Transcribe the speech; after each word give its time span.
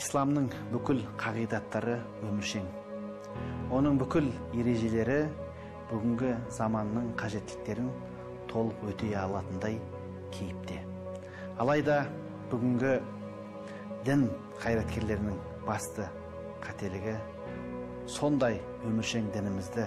исламның 0.00 0.46
бүкіл 0.72 1.02
қағидаттары 1.20 1.98
өміршең. 2.24 2.64
Оның 3.76 3.98
бүкіл 4.00 4.30
ережелері 4.56 5.18
бүгінгі 5.90 6.30
заманның 6.56 7.10
қажеттіліктерін 7.20 7.90
толық 8.48 8.86
өтей 8.88 9.12
алатындай 9.20 9.76
кейіпте. 10.32 10.78
Алайда 11.60 11.98
бүгінгі 12.52 12.94
дін 14.06 14.24
қайраткерлерінің 14.62 15.36
басты 15.66 16.08
қателігі 16.64 17.18
сондай 18.08 18.56
өміршең 18.88 19.28
дінімізді 19.34 19.84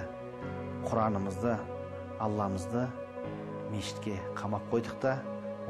құранымызды 0.91 1.55
алламызды 2.21 2.85
мешітке 3.73 4.19
қамап 4.38 4.69
қойдық 4.69 5.02
та 5.07 5.17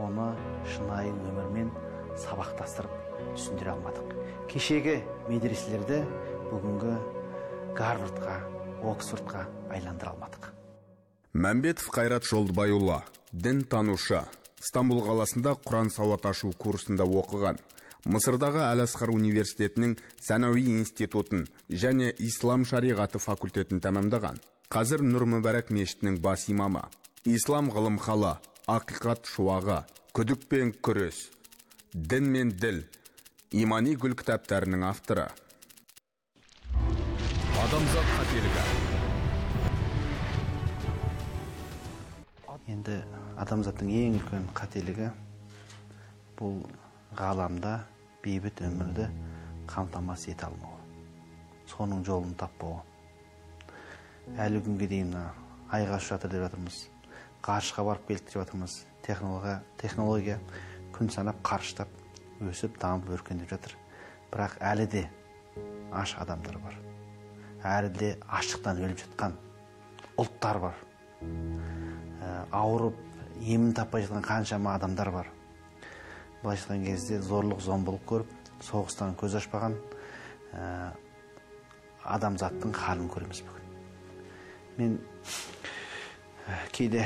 оны 0.04 0.34
шынайы 0.76 1.16
өмірмен 1.32 1.71
сабақтастырып 2.20 3.02
түсіндіре 3.34 3.73
алмадық. 3.73 4.13
Кешегі 4.52 5.00
медреселерді 5.30 6.04
бүгінгі 6.52 6.95
гарвардқа 7.77 8.38
оксфордқа 8.84 9.48
айландыра 9.73 10.13
алмадық. 10.13 10.49
Мәмбетов 11.34 11.90
қайрат 11.96 12.27
жолдыбайұлы 12.30 13.02
дін 13.32 13.63
танушы 13.66 14.22
стамбул 14.62 15.02
қаласында 15.08 15.55
құран 15.66 15.90
сауат 15.94 16.27
ашу 16.30 16.52
курсында 16.59 17.08
оқыған 17.08 17.58
мысырдағы 18.05 18.62
әл 18.68 18.84
асқар 18.84 19.12
университетінің 19.13 19.96
санауи 20.21 20.66
институтын 20.77 21.46
және 21.70 22.12
ислам 22.20 22.66
шариғаты 22.68 23.21
факультетін 23.24 23.80
тәмамдаған. 23.84 24.40
Қазір 24.74 25.04
нұр 25.05 25.26
мүбәрак 25.38 25.71
мешітінің 25.71 26.20
бас 26.21 26.48
имамы. 26.51 26.84
Ислам 27.24 27.70
ғылымхалы 27.71 28.35
ақиқат 28.68 29.29
шуағы 29.29 29.84
күдік 30.18 30.48
пен 30.51 30.74
күрес 30.84 31.29
дін 31.94 32.29
мен 32.34 32.51
діл 32.60 32.84
имани 33.54 33.93
гүл 33.93 34.15
кітаптарының 34.18 34.82
авторы. 34.87 35.27
Адамзат 37.63 38.10
қателігі. 38.18 38.63
Енді 42.73 42.95
адамзаттың 43.43 43.91
ең 43.93 44.18
үлкен 44.18 44.48
қателігі 44.57 45.12
бұл 46.40 46.63
ғаламда 47.20 47.76
бейбіт 48.26 48.63
өмірді 48.65 49.10
қамтамасыз 49.70 50.34
ете 50.34 50.48
алмауы 50.48 50.79
соның 51.70 52.01
жолын 52.07 52.34
таппауы 52.40 52.82
әлі 54.40 54.63
күнге 54.65 54.88
дейін 54.90 55.13
мына 55.13 55.26
айға 55.73 55.99
ұшып 55.99 56.15
жатыр 56.15 56.34
деп 56.34 56.45
жатырмыз. 56.48 56.77
Ғарышқа 57.43 57.84
барып 57.85 58.07
келдік 58.07 58.29
деп 58.29 58.38
жатырмыз. 58.40 58.77
Технология, 59.04 59.60
технология 59.77 60.40
күн 60.95 61.12
санап 61.12 61.41
қарыштап. 61.43 61.90
Өсіп 62.52 62.77
дамып 62.82 63.10
өркендеп 63.16 63.49
жатыр. 63.54 63.76
Бірақ 64.31 64.58
әлі 64.59 64.88
де 64.90 65.03
аш 65.94 66.16
адамдар 66.19 66.58
бар. 66.63 66.78
Әлі 67.63 67.91
де 67.96 68.09
аштықтан 68.28 68.81
өліп 68.84 69.03
жатқан 69.03 69.38
ұлттар 70.19 70.59
бар. 70.63 70.80
Ә, 71.24 72.46
ауырып 72.52 72.97
емін 73.41 73.74
таппай 73.78 74.06
жатқан 74.06 74.25
қаншама 74.28 74.75
адамдар 74.75 75.12
бар. 75.12 75.30
Былайша 76.44 76.74
айтқан 76.74 76.85
кезде 76.85 77.19
зорлық 77.24 77.62
зомбылық 77.63 78.03
көріп 78.09 78.34
соғыстан 78.63 79.16
көз 79.19 79.38
ашпаған 79.40 79.78
ә, 80.53 80.91
адамзаттың 82.03 82.74
халін 82.75 83.07
көреміз 83.12 83.44
бүгін. 83.47 83.69
Мен 84.78 85.00
ә, 86.47 86.57
кейде 86.75 87.06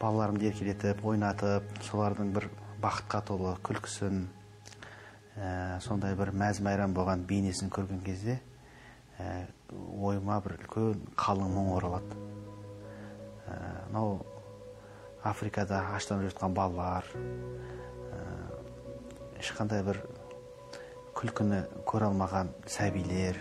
балаларымды 0.00 0.48
еркелетіп 0.48 1.04
ойнатып 1.04 1.68
солардың 1.90 2.32
бір 2.36 2.48
бақытқа 2.82 3.22
толы 3.26 3.54
күлкісін 3.66 4.28
ә, 5.38 5.78
сондай 5.80 6.16
бір 6.18 6.32
мәз 6.34 6.60
майрам 6.64 6.94
болған 6.94 7.24
бейнесін 7.28 7.70
көрген 7.70 8.02
кезде 8.04 8.38
ә, 9.18 9.46
ойыма 9.70 10.40
бір 10.44 10.58
үлкен 10.58 11.06
қалың 11.18 11.54
мұң 11.54 11.72
оралады. 11.78 12.18
Мынау 13.88 14.18
африкада 15.24 15.80
аштан 15.96 16.20
өліп 16.22 16.34
жатқан 16.34 16.54
балалар 16.56 17.06
ешқандай 19.40 19.82
бір 19.86 20.02
күлкіні 21.18 21.62
көре 21.88 22.08
алмаған 22.10 22.52
сәбилер 22.70 23.38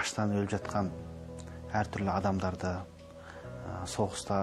аштан 0.00 0.32
өліп 0.36 0.54
жатқан 0.56 0.90
әртүрлі 1.78 2.10
адамдарды 2.14 2.72
соғыста 3.92 4.40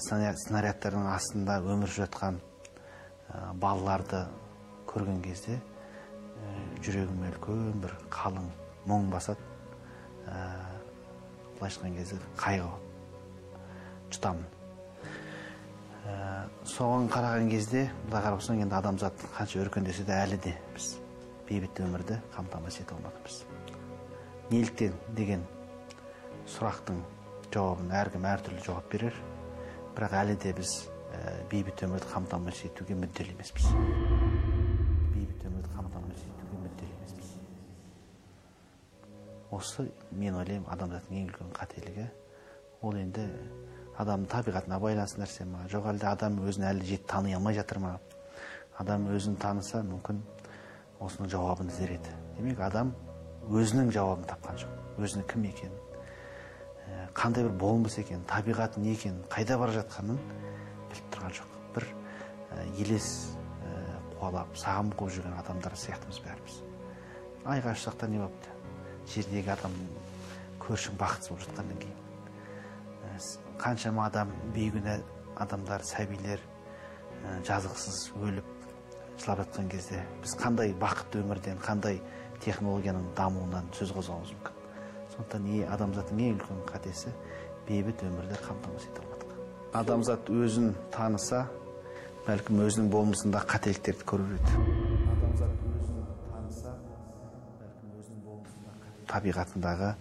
снарядтардың 0.00 1.08
астында 1.12 1.58
өмір 1.62 1.92
сүріп 1.92 2.06
жатқан 2.06 2.40
балаларды 3.60 4.24
көрген 4.92 5.20
кезде 5.24 5.58
жүрегіме 6.84 7.30
үлкен 7.32 7.82
бір 7.82 7.94
қалың 8.12 8.48
мұң 8.90 9.10
басады. 9.12 9.42
Былайша 11.58 11.82
айтқан 11.82 11.96
кезде 11.98 12.18
қайғы 12.40 12.70
жұтамын. 14.12 14.44
Соған 16.66 17.08
қараған 17.12 17.50
кезде 17.52 17.86
былай 18.08 18.24
қарап 18.24 18.40
отырсаң 18.40 18.62
енді 18.64 18.78
адамзат 18.78 19.26
қанша 19.36 19.62
өркендесе 19.62 20.06
де 20.08 20.16
әлі 20.18 20.38
де 20.42 20.56
біз 20.74 20.96
бейбіт 21.48 21.82
өмірді 21.84 22.18
қамтамасыз 22.34 22.82
ете 22.82 22.96
алмадық 22.96 23.22
неліктен 24.52 24.96
деген 25.16 25.44
сұрақтың 26.50 26.98
жауабын 27.54 27.92
әркім 28.02 28.26
әртүрлі 28.32 28.64
жауап 28.66 28.90
берер 28.92 29.16
бірақ 29.96 30.18
әлі 30.22 30.36
де 30.42 30.52
біз 30.58 30.74
бейбіт 31.52 31.86
өмірді 31.86 32.10
қамтамасыз 32.12 32.68
етуге 32.72 32.98
мүдделі 32.98 33.36
емеспіз 33.36 33.70
осы 39.62 39.86
мен 40.10 40.34
ойлаймын 40.40 40.66
адамзаттың 40.74 41.18
ең 41.20 41.28
үлкен 41.30 41.50
қателігі. 41.54 42.08
Ол 42.82 42.96
енді 42.98 43.24
адам 44.02 44.24
табиғатына 44.26 44.78
байланысты 44.82 45.22
нәрсе 45.22 45.46
ма? 45.46 45.62
Жоқ 45.70 45.86
әлде 45.92 46.08
адам 46.10 46.40
өзін 46.42 46.66
әлі 46.72 46.86
жеті 46.88 47.06
тани 47.12 47.34
алмай 47.36 47.54
жатыр 47.54 47.78
ма? 47.78 47.92
Адам 48.82 49.06
өзін 49.14 49.36
таныса 49.38 49.84
мүмкін 49.86 50.22
осының 51.02 51.30
жауабын 51.30 51.70
іздер 51.70 51.94
еді 51.94 52.14
демек 52.38 52.62
адам 52.66 52.90
өзінің 53.50 53.92
жауабын 53.94 54.26
тапқан 54.32 54.58
жоқ. 54.64 54.72
Өзінің 54.98 55.28
кім 55.30 55.46
екенін 55.52 55.78
қандай 57.14 57.46
бір 57.46 57.54
болмыс 57.60 57.98
екенін 58.02 58.24
табиғаты 58.28 58.80
не 58.82 58.96
екенін 58.96 59.22
қайда 59.30 59.58
бара 59.60 59.76
жатқанын 59.76 60.18
біліп 60.90 61.12
тұрған 61.14 61.36
жоқ. 61.38 61.52
Бір 61.76 61.86
елес 62.82 63.10
қуалап 64.18 64.56
сағым 64.58 64.90
қуып 64.96 65.14
жүрген 65.18 65.38
адамдар 65.38 65.76
сияқтымыз 65.76 66.22
бәріміз. 66.24 66.58
Айға 67.44 67.76
ұшсақ 67.76 68.00
та 68.00 68.08
не 68.08 68.20
болыпты 68.22 68.51
жердегі 69.10 69.52
адам 69.54 69.74
көршің 70.62 70.96
бақытсыз 71.00 71.32
болып 71.32 71.44
жатқаннан 71.48 71.82
кейін 71.82 71.98
қаншама 73.62 74.06
адам 74.06 74.32
бейкүнә 74.54 74.98
адамдар 75.42 75.84
сәбилер 75.86 76.40
жазықсыз 77.46 78.12
өліп 78.18 78.48
жылап 79.22 79.42
жатқан 79.42 79.68
кезде 79.70 80.02
біз 80.22 80.34
қандай 80.40 80.74
бақытты 80.78 81.22
өмірден 81.22 81.60
қандай 81.62 82.00
технологияның 82.42 83.12
дамуынан 83.16 83.68
сөз 83.76 83.92
қозғауымыз 83.94 84.32
мүмкін? 84.34 84.60
Сондықтан 85.14 85.44
не 85.46 85.62
адамзаттың 85.68 86.22
ең 86.26 86.38
үлкен 86.40 86.62
қатесі 86.70 87.12
бейбіт 87.68 88.02
өмірді 88.08 88.40
қамтамасыз 88.42 88.88
ете 88.90 89.04
алмадық. 89.04 89.36
Адамзат 89.78 90.32
өзін 90.32 90.72
таныса 90.94 91.44
бәлкім 92.26 92.64
өзінің 92.66 92.90
болмысында 92.90 93.44
қателіктерді 93.52 94.08
көрер 94.08 94.34
еді 94.40 94.81
табиғатындағы 99.12 99.94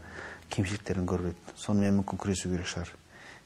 кемшіліктерін 0.51 1.05
еді. 1.05 1.35
Сонымен 1.55 2.01
мүмкін 2.01 2.17
күресу 2.19 2.49
керек 2.51 2.67
шығар. 2.71 2.89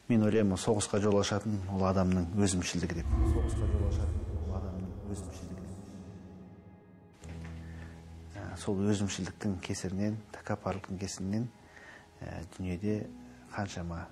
Мен 0.10 0.22
ойлаймын 0.22 0.58
соғысқа 0.62 1.00
жол 1.02 1.18
ашатын 1.20 1.60
ол 1.74 1.82
адамның 1.90 2.28
өзімшілдігі 2.38 2.94
деп. 3.00 3.08
Соғысқа 3.34 3.66
жол 3.72 3.84
ашатын 3.90 4.20
ол 4.46 4.52
адамның 4.60 4.90
өзімшілдігі 5.16 5.62
деп. 8.36 8.50
Сол 8.62 8.76
өзімшілдіктің 8.86 9.52
кесірінен 9.66 10.14
тәкаппарлықтың 10.38 10.96
кесірінен 11.02 11.50
дүниеде 12.56 12.96
қаншама 13.56 14.06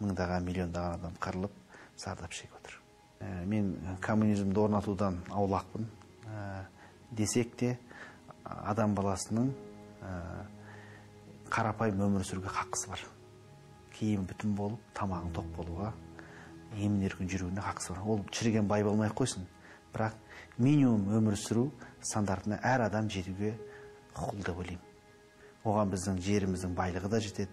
мыңдаған 0.00 0.48
миллиондаған 0.48 0.98
адам 1.00 1.14
қырылып 1.20 1.54
зардап 2.00 2.32
шегіп 2.32 2.56
отыр. 2.58 2.80
Мен 3.46 3.76
коммунизмді 4.00 4.60
орнатудан 4.60 5.20
аулақпын. 5.30 5.86
Десек 7.12 7.56
те 7.56 7.78
адам 8.44 8.94
баласының 8.96 9.52
қарапайым 11.52 12.02
өмір 12.06 12.24
сүруге 12.26 12.50
хақысы 12.52 12.90
бар. 12.90 13.02
Киімі 13.96 14.26
бүтін 14.28 14.54
болып 14.56 14.80
тамағың 14.96 15.32
тоқ 15.36 15.52
болуға 15.56 15.92
емін 16.74 17.04
еркін 17.06 17.28
жүруіне 17.30 17.62
хақысы 17.64 17.94
бар. 17.94 18.02
Ол 18.04 18.24
шіріген 18.32 18.66
бай 18.68 18.84
болмай 18.84 19.08
ақ 19.08 19.16
қойсын. 19.20 19.46
Бірақ 19.94 20.16
минимум 20.58 21.06
өмір 21.16 21.38
сүру 21.40 21.70
стандартына 22.02 22.58
әр 22.62 22.86
адам 22.88 23.08
жетуге 23.10 23.54
құқылы 24.14 24.44
деп 24.44 24.58
ойлаймын. 24.58 24.82
Оған 25.64 25.92
біздің 25.94 26.20
жеріміздің 26.22 26.74
байлығы 26.76 27.10
да 27.10 27.20
жетеді. 27.20 27.50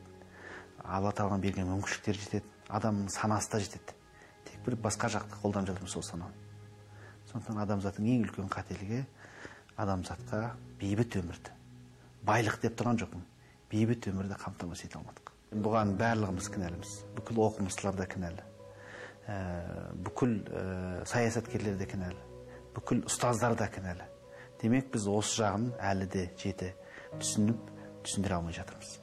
Алла 0.83 1.13
тағаланың 1.15 1.41
берген 1.41 1.69
мүмкіншіліктері 1.71 2.23
жетеді. 2.25 2.49
Адамның 2.69 3.09
санасы 3.13 3.51
да 3.51 3.59
жетеді. 3.63 3.95
Тек 4.45 4.59
бір 4.65 4.77
басқа 4.83 5.09
жақты 5.15 5.39
қолданып 5.41 5.71
жатырмыз 5.71 5.95
сол 5.95 6.03
сананы. 6.03 6.33
Сондықтан 7.31 7.61
адамзаттың 7.63 8.09
ең 8.13 8.25
үлкен 8.27 8.51
қателігі 8.51 9.03
адамзатқа 9.79 10.53
бейбіт 10.81 11.17
өмірді. 11.21 11.55
Байлық 12.27 12.59
деп 12.61 12.75
тұрған 12.79 12.99
жоқпын. 13.01 13.23
Бейбіт 13.73 14.05
өмірді 14.11 14.37
қамтамасыз 14.37 14.85
ете 14.85 14.99
алмадық. 14.99 15.31
Бұған 15.65 15.95
барлығымыз 15.97 16.49
кінәліміз. 16.53 16.91
Бүкіл 17.17 17.39
оқымыстылар 17.47 17.97
да 17.97 18.05
кінәлі. 18.09 18.43
Ә, 19.25 19.37
бүкіл 20.05 20.35
ә, 20.45 20.63
саясаткерлер 21.09 21.79
де 21.79 21.87
кінәлі. 21.89 22.19
Бүкіл 22.75 23.01
ұстаздар 23.09 23.57
да 23.57 23.67
кінәлі. 23.73 24.05
Демек 24.61 24.91
біз 24.93 25.07
осы 25.09 25.41
жағын 25.41 25.71
әлі 25.81 26.09
де 26.13 26.27
жеті 26.37 26.69
түсініп 27.17 27.71
түсіндіре 28.05 28.37
алмай 28.37 28.53
жатырмыз. 28.53 28.97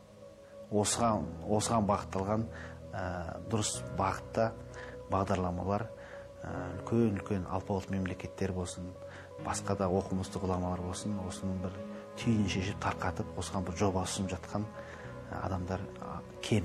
Осыған 0.70 1.26
осыған 1.50 1.90
бағытталған 1.90 2.46
ә, 2.46 3.05
дұрыс 3.50 3.81
бағытта 3.99 4.52
бағдарламалар 5.11 5.87
ә, 6.46 6.55
үлкен 6.78 7.19
үлкен 7.19 7.46
алпауыт 7.50 7.90
мемлекеттер 7.90 8.55
болсын 8.55 8.93
басқа 9.44 9.76
да 9.82 9.90
оқымысты 9.90 10.40
ғұламалар 10.43 10.82
болсын 10.84 11.19
осының 11.26 11.58
бір 11.64 11.76
түйінін 12.18 12.48
шешіп 12.50 12.80
тарқатып 12.82 13.38
осыған 13.40 13.66
бір 13.66 13.76
жоба 13.80 14.04
ұсынып 14.06 14.32
жатқан 14.34 14.64
адамдар 15.42 15.80
кем. 16.42 16.64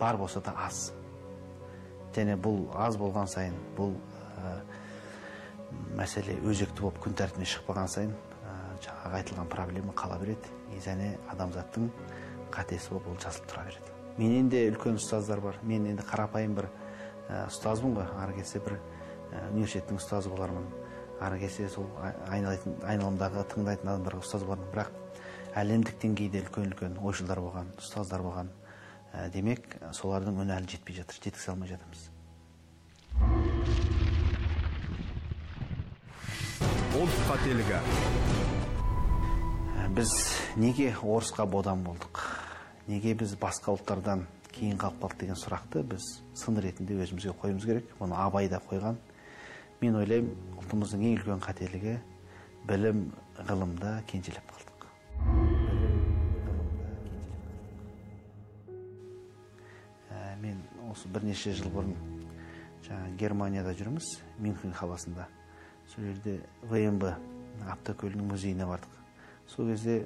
Бар 0.00 0.16
болса 0.16 0.40
да 0.40 0.54
аз. 0.66 0.92
Және 2.12 2.36
бұл 2.36 2.66
аз 2.76 2.98
болған 3.00 3.28
сайын 3.30 3.54
бұл 3.76 3.94
ә, 3.94 4.58
мәселе 5.96 6.36
өзекті 6.44 6.84
болып 6.84 6.98
күн 7.00 7.16
тәртібіне 7.16 7.48
шықпаған 7.48 7.88
сайын 7.88 8.12
ә, 8.12 8.56
жаңағы 8.84 9.20
айтылған 9.20 9.48
проблема 9.48 9.94
қала 9.96 10.18
береді. 10.20 10.52
Және 10.84 11.14
адамзаттың 11.32 11.88
қатесі 12.52 12.92
болып 12.92 13.08
ол 13.14 13.18
жазылып 13.22 13.48
тұра 13.48 13.64
береді. 13.70 13.96
Менен 14.18 14.50
де 14.52 14.66
үлкен 14.68 15.00
ұстаздар 15.00 15.40
бар. 15.40 15.56
Мен 15.62 15.86
енді 15.88 16.04
қарапайым 16.04 16.58
бір 16.58 16.68
ә, 17.30 17.46
ұстазбын 17.46 17.96
ғой. 17.96 18.10
Ары 18.20 18.36
бір 18.36 18.78
университеттің 19.52 19.96
ұстазы 19.96 20.28
болармын. 20.28 20.66
Ары 21.22 21.38
келсе 21.42 21.68
сол 21.70 21.86
айналайтын 22.28 22.80
айналамдағы 22.88 23.44
тыңдайтын 23.52 23.92
адамдарға 23.92 24.24
ұстаз 24.24 24.44
болармын 24.46 24.72
бірақ 24.74 24.90
әлемдік 25.62 25.98
деңгейде 26.02 26.42
үлкен 26.46 26.70
үлкен 26.70 26.98
ойшылдар 27.04 27.40
болған 27.44 27.70
ұстаздар 27.78 28.24
болған. 28.24 28.48
Ә, 29.12 29.28
демек 29.28 29.66
солардың 29.92 30.40
үні 30.40 30.54
әлі 30.56 30.70
жетпей 30.72 30.96
жатыр 30.96 31.18
жеткізе 31.20 31.52
алмай 31.52 31.68
жатырмыз. 31.68 32.08
Ұлт 36.96 37.18
қателігі. 37.28 37.80
Біз 39.92 40.12
неге 40.56 40.94
орысқа 40.96 41.44
бодан 41.44 41.84
болдық? 41.84 42.24
Неге 42.88 43.12
біз 43.20 43.36
басқа 43.40 43.76
ұлттардан 43.76 44.24
кейін 44.52 44.80
қалып 44.80 45.02
қалдық 45.02 45.20
деген 45.20 45.36
сұрақты 45.36 45.84
біз 45.92 46.08
сын 46.36 46.56
ретінде 46.56 46.96
өзімізге 47.04 47.36
қоюымыз 47.42 47.68
керек. 47.68 47.92
Оны 48.00 48.16
абай 48.16 48.48
да 48.48 48.60
қойған. 48.70 48.96
Мен 49.82 49.96
ойлаймын 49.98 50.58
ұлтымыздың 50.60 51.00
ең 51.08 51.14
үлкен 51.16 51.40
қателігі 51.42 51.92
білім 52.68 53.00
ғылымда 53.48 53.96
кенжелеп 54.06 54.52
қалдық 54.54 54.84
ә, 60.06 60.36
мен 60.38 60.60
осы 60.92 61.10
бірнеше 61.10 61.56
жыл 61.58 61.72
бұрын 61.74 61.96
жаңа 62.86 63.10
германияда 63.18 63.74
жүрміз 63.74 64.12
мюнхен 64.38 64.70
қаласында 64.78 65.26
сол 65.90 66.06
жерде 66.06 66.38
вмб 66.62 67.08
автокөлігінің 67.74 68.30
музейіне 68.30 68.68
бардық 68.70 69.00
сол 69.50 69.72
кезде 69.72 70.04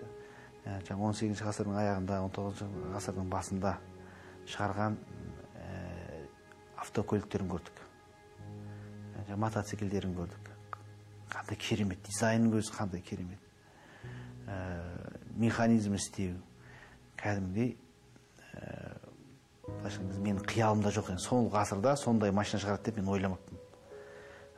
ә, 0.64 0.80
жаңа 0.88 1.10
он 1.10 1.18
сегізінші 1.20 1.50
ғасырдың 1.50 1.76
аяғында 1.82 2.22
он 2.24 2.32
тоғызыншы 2.32 2.94
ғасырдың 2.96 3.28
басында 3.28 3.76
шығарған 4.48 4.96
ә, 4.96 6.22
автокөліктерін 6.86 7.52
көрдік 7.52 7.82
ә, 7.82 7.85
мотоциклдерін 9.36 10.14
көрдік. 10.16 10.52
Қандай 11.32 11.58
керемет 11.58 12.02
дизайнның 12.06 12.60
өзі 12.60 12.72
қандай 12.76 13.02
керемет. 13.02 13.40
Ә, 14.46 14.56
механизм 15.36 15.94
істеу. 15.98 16.36
Кәдімгідей 17.16 17.76
былайша 19.66 20.02
менің 20.02 20.42
қиялымда 20.46 20.92
жоқ 20.94 21.10
енді. 21.12 21.22
Сол 21.22 21.48
ғасырда 21.50 21.96
сондай 21.98 22.32
машина 22.32 22.62
шығарады 22.62 22.90
деп 22.90 23.00
мен 23.00 23.08
ойламаппын. 23.10 23.58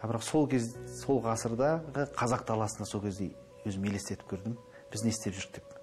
Бірақ 0.02 0.22
сол 0.22 0.49
кез 0.50 0.70
сол 1.00 1.22
ғасырдағы 1.25 2.06
қазақ 2.16 2.44
даласында 2.46 2.87
сол 2.87 3.02
кезде 3.02 3.32
өзім 3.66 3.88
елестетіп 3.90 4.28
көрдім. 4.31 4.56
Біз 4.93 5.04
не 5.04 5.12
істеп 5.14 5.34
жүрік 5.38 5.58
деп. 5.58 5.75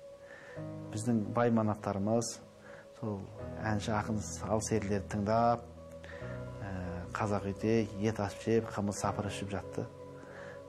Біздің 0.93 1.23
бай 1.35 1.51
манаптарымыз 1.51 2.37
сол 2.99 3.19
әнші 3.65 3.91
ақын 3.97 4.21
сал 4.23 4.61
серілерді 4.63 5.09
тыңдап 5.11 5.65
ә, 5.65 5.74
қазақ 7.15 7.47
үйде 7.51 7.75
ет 8.03 8.19
асып 8.19 8.43
жеп 8.45 8.71
қымыз 8.75 8.99
сапырып 8.99 9.31
ішіп 9.31 9.53
жатты. 9.53 9.85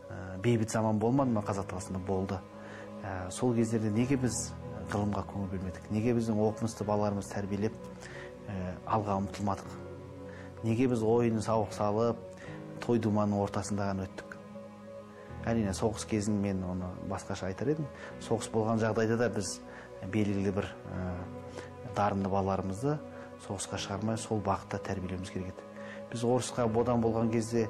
Ә, 0.09 0.39
бейбіт 0.43 0.71
заман 0.71 1.01
болмады 1.03 1.35
ма 1.35 1.43
қазақ 1.43 1.73
даласында? 1.73 1.99
Болды. 2.07 2.39
Ә, 3.03 3.31
сол 3.31 3.55
кездерде 3.55 3.91
неге 3.91 4.17
біз 4.23 4.53
ғылымға 4.93 5.27
көңіл 5.33 5.51
бөлмедік? 5.57 5.91
Неге 5.91 6.15
біздің 6.15 6.39
оқымысты 6.47 6.87
балаларымызды 6.87 7.35
тәрбиелеп 7.35 7.75
ә, 8.47 8.77
алға 8.87 9.19
ұмтылмадық 9.25 9.83
неге 10.67 10.89
біз 10.91 11.03
ойын 11.07 11.43
сауық 11.45 11.75
салып 11.77 12.23
той 12.85 12.99
думанның 13.03 13.43
ортасында 13.45 13.91
ғана 13.91 14.07
өттік? 14.07 14.37
Әрине 15.47 15.75
соғыс 15.77 16.07
кезін 16.11 16.41
мен 16.43 16.63
оны 16.67 16.89
басқаша 17.11 17.51
айтар 17.51 17.71
едім. 17.71 17.87
Соғыс 18.25 18.49
болған 18.51 18.81
жағдайда 18.83 19.19
да 19.21 19.29
біз 19.31 19.61
белгілі 20.11 20.55
бір 20.57 20.67
ә, 20.91 21.05
дарынды 21.95 22.33
балаларымызды 22.33 22.97
соғысқа 23.47 23.79
шығармай 23.79 24.19
сол 24.19 24.43
бағытта 24.43 24.81
тәрбиелеуіміз 24.89 25.31
керек 25.31 25.53
еді. 25.55 25.76
Біз 26.13 26.25
орысқа 26.25 26.67
бодан 26.73 27.03
болған 27.03 27.31
кезде 27.33 27.67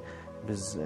біз 0.47 0.77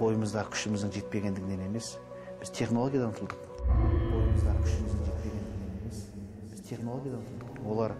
бойымыздағы 0.00 0.54
күшіміздің 0.54 0.94
жетпегендігінен 0.96 1.66
емес 1.66 1.96
біз 2.40 2.52
технологиядан 2.56 3.12
ұтылдық. 3.12 3.36
Бойымыздағы 3.66 4.62
күшіміздің 4.64 5.02
жетпегендігінен 5.08 5.74
емес 5.82 6.04
біз 6.52 6.62
технологиядан 6.70 7.66
олар 7.66 7.96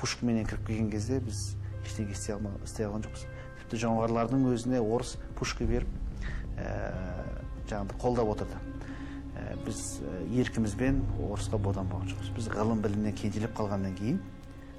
пушкаменен 0.00 0.46
кіріп 0.50 0.66
келген 0.66 0.90
кезде 0.92 1.20
біз 1.24 1.40
ештеңе 1.86 2.12
істей 2.14 2.86
алған 2.86 3.06
жоқпыз. 3.06 3.24
Тіпті 3.62 3.80
жоңғарлардың 3.86 4.44
өзіне 4.52 4.82
орыс 4.82 5.16
пушка 5.38 5.66
беріп 5.66 5.88
ә, 6.58 6.76
жаңағыдай 7.70 7.98
қолдап 8.02 8.34
отырды. 8.34 8.60
Ә, 9.32 9.56
біз 9.64 10.02
еркімізбен 10.42 11.02
орысқа 11.30 11.58
бодан 11.58 11.90
болған 11.90 12.12
жоқпыз. 12.12 12.34
Біз 12.36 12.52
ғылым 12.52 12.84
білімнен 12.84 13.16
кенжелеп 13.16 13.56
қалғаннан 13.58 13.96
кейін 13.98 14.22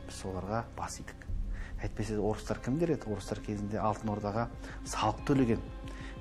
біз 0.07 0.21
соларға 0.21 0.63
бас 0.77 1.01
идік 1.01 1.22
әйтпесе 1.83 2.17
орыстар 2.19 2.59
кімдер 2.63 2.95
еді? 2.95 3.09
Орыстар 3.11 3.41
кезінде 3.43 3.79
алтын 3.81 4.13
ордаға 4.13 4.47
салық 4.87 5.23
төлеген. 5.27 5.63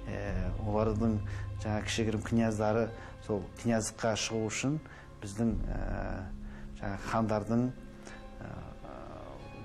Ә, 0.02 0.50
олардың 0.66 1.18
жаңа 1.62 1.82
кішігірім 1.86 2.24
князьдары 2.26 2.88
сол 3.26 3.44
князьдыққа 3.62 4.16
шығу 4.18 4.48
үшін 4.48 4.80
біздің 5.22 5.52
ә, 5.70 5.78
жаңағы 6.80 7.06
хандардың 7.12 7.62
ә, 8.42 8.50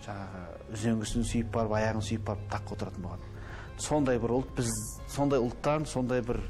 жаңағы 0.05 0.43
үзеңгісін 0.77 1.25
сүйіп 1.31 1.49
барып 1.55 1.73
аяғын 1.79 2.05
сүйіп 2.05 2.27
барып 2.29 2.45
таққа 2.53 2.77
отыратын 2.77 3.07
болған. 3.07 3.25
Сондай 3.81 4.21
бір 4.21 4.35
ұлт 4.37 4.53
біз 4.57 4.69
сондай 5.09 5.41
ұлттан 5.41 5.89
сондай 5.89 6.21
бір 6.25 6.43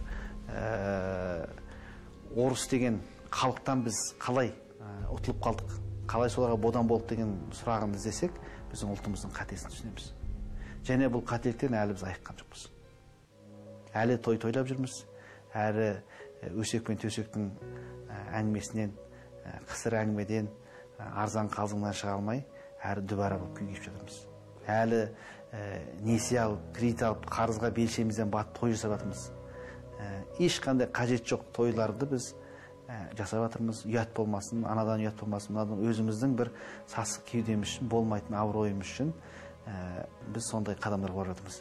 ә, 0.51 1.47
орыс 2.35 2.67
деген 2.67 2.99
халықтан 3.31 3.87
біз 3.87 4.03
қалай 4.19 4.51
ұтылып 5.15 5.39
қалдық? 5.43 5.79
Қалай 6.07 6.31
соларға 6.31 6.59
бодан 6.59 6.87
болдық 6.87 7.09
деген 7.15 7.33
сұрағын 7.55 7.95
іздесек 7.95 8.35
біздің 8.71 8.93
ұлтымыздың 8.95 9.33
қатесін 9.35 9.73
түсінеміз. 9.73 10.11
Және 10.87 11.09
бұл 11.11 11.23
қателіктен 11.27 11.75
әлі 11.77 11.95
біз 11.97 12.05
айыққан 12.07 12.39
жоқпыз. 12.41 12.67
Әлі 13.97 14.17
той 14.23 14.39
тойлап 14.41 14.69
жүрміз. 14.69 15.01
Әрі 15.57 15.89
өсек 16.53 16.85
пен 16.87 16.99
төсектің 17.01 17.49
әңгімесінен 18.37 18.93
қысыр 19.69 19.97
әңгімеден 20.01 20.49
арзан 20.97 21.49
қалжыңнан 21.53 21.95
шыға 21.97 22.17
алмай 22.17 22.43
әрі 22.83 23.03
дүбәра 23.09 23.39
болып 23.41 23.57
күй 23.57 23.71
кешіп 23.71 23.87
жатырмыз. 23.89 24.17
Әлі 24.67 25.01
ә, 25.07 25.61
несие 26.05 26.39
алып 26.43 26.63
кредит 26.75 27.03
алып 27.07 27.25
қарызға 27.31 27.71
белшемізден 27.75 28.31
батып 28.33 28.59
той 28.59 28.75
жасап 28.75 28.95
жатырмыз. 28.95 29.23
Ә, 29.97 30.09
ешқандай 30.43 30.89
қажет 30.93 31.25
жоқ 31.29 31.47
тойларды 31.55 32.09
біз 32.11 32.33
жасап 33.17 33.43
жатырмыз 33.43 33.83
ұят 33.87 34.13
болмасын 34.15 34.63
анадан 34.67 35.01
ұят 35.03 35.19
болмасын 35.19 35.55
мынадан 35.55 35.81
өзіміздің 35.89 36.35
бір 36.39 36.51
сасық 36.87 37.25
кеудеміз 37.31 37.73
үшін 37.73 37.89
болмайтын 37.91 38.37
абыройымыз 38.39 38.87
үшін 38.87 39.11
ә, 39.67 40.05
біз 40.31 40.47
сондай 40.51 40.77
қадамдарға 40.79 41.17
барып 41.19 41.35
жатырмыз 41.35 41.57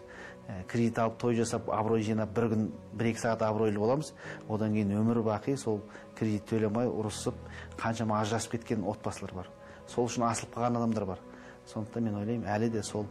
ә, 0.46 0.62
кредит 0.70 0.98
алып 1.02 1.18
той 1.18 1.34
жасап 1.34 1.70
абырой 1.74 2.04
жинап 2.06 2.30
бір 2.36 2.48
күн 2.52 2.68
бір 2.94 3.10
екі 3.10 3.24
сағат 3.24 3.42
абыройлы 3.42 3.82
боламыз 3.82 4.12
одан 4.48 4.74
кейін 4.76 4.94
өмір 5.00 5.22
бақи 5.26 5.56
сол 5.58 5.80
кредит 6.18 6.46
төлемей 6.46 6.86
ұрысып 6.86 7.34
қаншама 7.80 8.20
ажырасып 8.22 8.58
кеткен 8.58 8.86
отбасылар 8.86 9.34
бар 9.34 9.50
сол 9.90 10.06
үшін 10.06 10.28
асылып 10.30 10.54
қалған 10.54 10.78
адамдар 10.78 11.10
бар 11.10 11.24
сондықтан 11.66 12.06
мен 12.06 12.20
ойлаймын 12.22 12.50
әлі 12.54 12.70
де 12.70 12.82
сол 12.86 13.08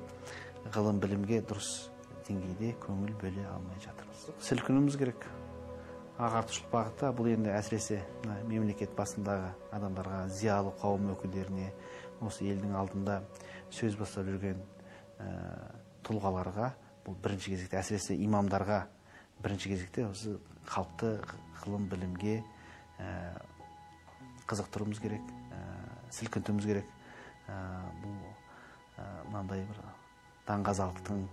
ғылым 0.71 1.03
білімге 1.03 1.41
дұрыс 1.43 1.89
деңгейде 2.29 2.77
көңіл 2.85 3.17
бөле 3.19 3.43
алмай 3.51 3.83
жатырмыз 3.83 4.29
сілкінуіміз 4.47 4.97
керек 5.03 5.27
ағартушылық 6.15 6.71
бағытта 6.71 7.11
бұл 7.15 7.29
енді 7.33 7.51
әсіресе 7.55 7.99
мемлекет 8.47 8.93
басындағы 8.95 9.51
адамдарға 9.75 10.21
зиялы 10.31 10.71
қауым 10.81 11.11
өкілдеріне 11.15 11.71
осы 12.23 12.47
елдің 12.51 12.75
алдында 12.79 13.19
сөз 13.75 13.97
бастап 13.99 14.29
жүрген 14.29 14.61
ә, 15.19 15.29
тұлғаларға 16.07 16.71
бұл 17.05 17.17
бірінші 17.23 17.55
кезекте 17.55 17.81
әсіресе 17.81 18.15
имамдарға 18.25 18.85
бірінші 19.43 19.73
кезекте 19.75 20.07
осы 20.07 20.37
халықты 20.71 21.17
ғылым 21.65 21.89
білімге 21.91 22.37
қызықтыруымыз 24.47 25.01
керек 25.03 25.35
сілкінтуіміз 26.15 26.65
керек. 26.69 26.91
Бұл 28.01 28.15
мынандай 29.29 29.65
бір 29.67 29.81
даңғазалықтың 30.47 31.25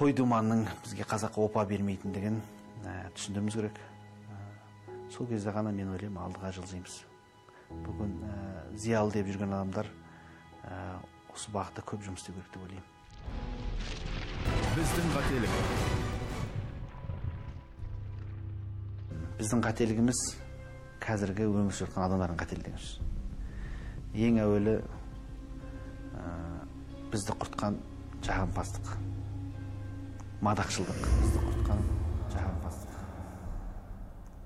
той 0.00 0.14
думанның 0.16 0.62
бізге 0.80 1.04
қазаққа 1.04 1.42
опа 1.44 1.60
бермейтіндігін 1.68 2.38
түсіндіруіміз 3.12 3.56
керек. 3.58 3.76
Сол 5.12 5.26
кезде 5.28 5.52
ғана 5.52 5.74
мен 5.76 5.90
ойлаймын 5.92 6.22
алдыға 6.24 6.54
жылжимыз. 6.56 6.94
Бүгін 7.84 8.14
зиялы 8.80 9.12
деп 9.12 9.28
жүрген 9.28 9.52
адамдар 9.52 9.90
осы 11.34 11.52
бағытта 11.52 11.84
көп 11.84 12.00
жұмыс 12.06 12.24
істеу 12.24 12.32
керек 12.38 12.48
деп 12.54 12.62
ойлаймын. 12.64 12.88
Біздің 14.78 15.12
қателік. 15.18 15.52
Біздің 19.36 19.64
қателігіміз 19.68 20.24
қазіргі 21.04 21.44
өмір 21.50 21.76
сүріп 21.76 21.92
жатқан 21.92 22.08
адамдардың 22.08 22.40
қателігі 22.40 22.72
ең 24.30 24.42
әуелі 24.48 24.80
бізді 27.12 27.40
құртқан 27.44 27.82
жағымпаздық 28.24 28.96
мадақшылдық 30.40 31.00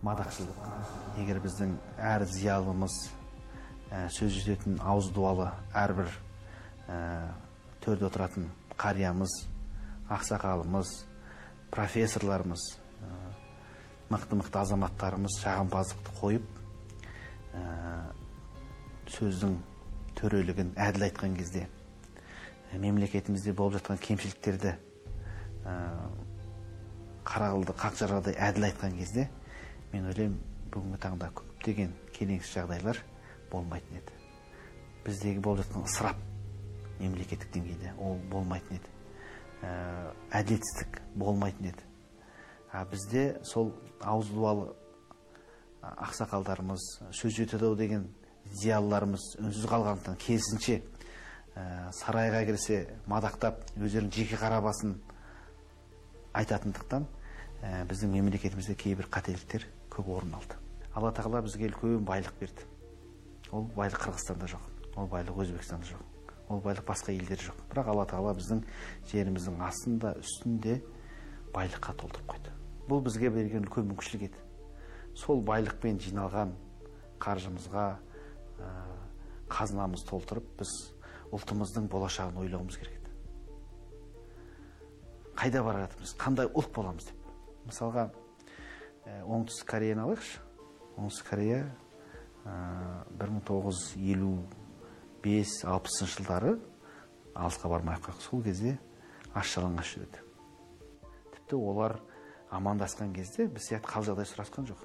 мадақшылдық 0.05 1.19
егер 1.23 1.39
біздің 1.45 1.75
әр 2.03 2.25
зиялымыз 2.29 2.95
сөз 4.17 4.33
жететін 4.35 4.81
ауыз 4.83 5.13
дуалы 5.15 5.53
әрбір 5.71 6.11
төрде 7.85 8.09
отыратын 8.09 8.49
қариямыз 8.77 9.37
ақсақалымыз 10.17 10.91
профессорларымыз 11.71 12.65
мықты 14.11 14.39
мықты 14.41 14.61
азаматтарымыз 14.61 15.39
жағымпаздықты 15.45 16.17
қойып 16.19 16.45
сөздің 19.15 19.55
төрелігін 20.19 20.75
әділ 20.75 21.07
айтқан 21.07 21.39
кезде 21.39 21.69
мемлекетімізде 22.75 23.55
болып 23.55 23.79
жатқан 23.79 24.03
кемшіліктерді 24.03 24.75
қара 25.65 27.51
қылды 27.55 27.75
қақ 27.79 27.97
жарғадай 28.01 28.37
әділ 28.37 28.69
айтқан 28.69 28.99
кезде 28.99 29.29
мен 29.93 30.07
ойлаймын 30.11 30.39
бүгінгі 30.75 31.01
таңда 31.01 31.31
көптеген 31.39 31.93
келеңсіз 32.17 32.59
жағдайлар 32.59 33.01
болмайтын 33.53 34.01
еді. 34.01 34.13
Біздегі 35.07 35.41
болып 35.41 35.65
жатқан 35.65 35.87
ысырап 35.89 36.21
мемлекеттік 37.01 37.53
деңгейде 37.55 37.95
ол 37.99 38.19
болмайтын 38.31 38.79
еді. 38.79 38.93
Әділетсіздік 40.33 41.01
болмайтын 41.15 41.71
еді. 41.73 41.87
А 42.73 42.85
бізде 42.91 43.41
сол 43.45 43.73
ауыз 44.01 44.29
дуалы 44.35 44.73
ақсақалдарымыз 45.83 46.85
сөз 47.13 47.37
жетеді 47.39 47.71
ау 47.71 47.77
деген 47.79 48.09
зиялыларымыз 48.61 49.35
үнсіз 49.41 49.69
қалғандықтан 49.71 50.19
керісінше 50.21 50.81
сарайға 52.01 52.45
кірсе 52.49 52.81
мадақтап 53.09 53.63
өздерінің 53.79 54.13
жеке 54.13 54.41
қара 54.41 54.61
айтатындықтан 56.35 57.07
біздің 57.89 58.15
мемлекетімізде 58.19 58.75
кейбір 58.79 59.09
қателіктер 59.13 59.67
көп 59.91 60.11
орын 60.17 60.35
алды. 60.39 60.59
Алла 60.95 61.13
тағала 61.15 61.43
бізге 61.45 61.71
үлкен 61.71 62.05
байлық 62.05 62.35
берді. 62.41 62.67
Ол 63.53 63.69
байлық 63.77 64.03
қырғызстанда 64.05 64.51
жоқ 64.51 64.99
ол 64.99 65.09
байлық 65.11 65.41
өзбекстанда 65.45 65.87
жоқ 65.89 66.03
ол 66.49 66.61
байлық 66.61 66.85
басқа 66.87 67.13
елдерде 67.15 67.49
жоқ. 67.49 67.63
Бірақ 67.71 67.89
алла 67.93 68.05
тағала 68.07 68.35
біздің 68.37 68.65
жеріміздің 69.11 69.63
астында 69.65 70.15
үстінде 70.21 70.81
байлыққа 71.55 71.95
толтырып 72.03 72.35
қойды. 72.35 72.53
Бұл 72.89 73.01
бізге 73.07 73.31
берген 73.33 73.65
үлкен 73.65 73.89
мүмкіншілік 73.93 74.27
еді. 74.29 74.43
Сол 75.17 75.41
байлықпен 75.47 76.01
жиналған 76.03 76.53
қаржымызға 77.23 77.87
ә, 77.95 78.73
қазынамыз 79.49 80.05
толтырып 80.09 80.51
біз 80.59 80.75
ұлтымыздың 81.33 81.89
болашағын 81.89 82.43
ойлауымыз 82.45 82.77
керек. 82.77 83.04
Қайда 85.39 85.63
бара 85.65 85.85
жатырмыз 85.85 86.15
қандай 86.21 86.49
ұлт 86.51 86.73
боламыз 86.75 87.09
деп. 87.09 87.29
Мысалға 87.69 88.09
оңтүстік 89.25 89.69
кореяны 89.71 90.05
алайықшы. 90.05 90.41
Оңтүстік 90.97 91.31
корея 91.31 91.61
бір 92.45 93.33
мың 93.33 93.45
тоғыз 93.49 93.81
жүз 93.81 94.13
елу 94.15 94.35
бес 95.25 95.63
алпысыншы 95.65 96.21
жылдары 96.21 96.59
алысқа 97.35 97.71
бармай 97.73 97.97
ақ 97.97 98.21
сол 98.21 98.43
кезде 98.45 98.77
аш 99.35 99.55
жалаңаш 99.57 99.95
жүреді 99.95 100.21
тіпті 101.35 101.57
олар 101.57 101.99
амандасқан 102.51 103.15
кезде 103.17 103.49
біз 103.49 103.71
сияқты 103.71 103.91
қал 103.91 104.05
жағдай 104.07 104.29
сұрасқан 104.29 104.69
жоқ. 104.69 104.85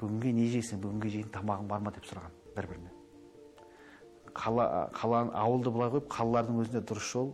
Бүгінге 0.00 0.32
не 0.34 0.48
жейсің 0.52 0.82
бүгінге 0.82 1.10
жейтін 1.14 1.32
тамағың 1.34 1.70
бар 1.70 1.80
ма 1.82 1.90
деп 1.94 2.04
сұраған 2.06 2.34
бір 2.56 2.68
біріне 2.70 2.92
қала, 4.34 4.90
қала 4.94 5.24
ауылды 5.34 5.70
былай 5.74 5.90
қойып 5.94 6.10
қалалардың 6.12 6.60
өзінде 6.62 6.82
дұрыс 6.86 7.08
жол 7.12 7.32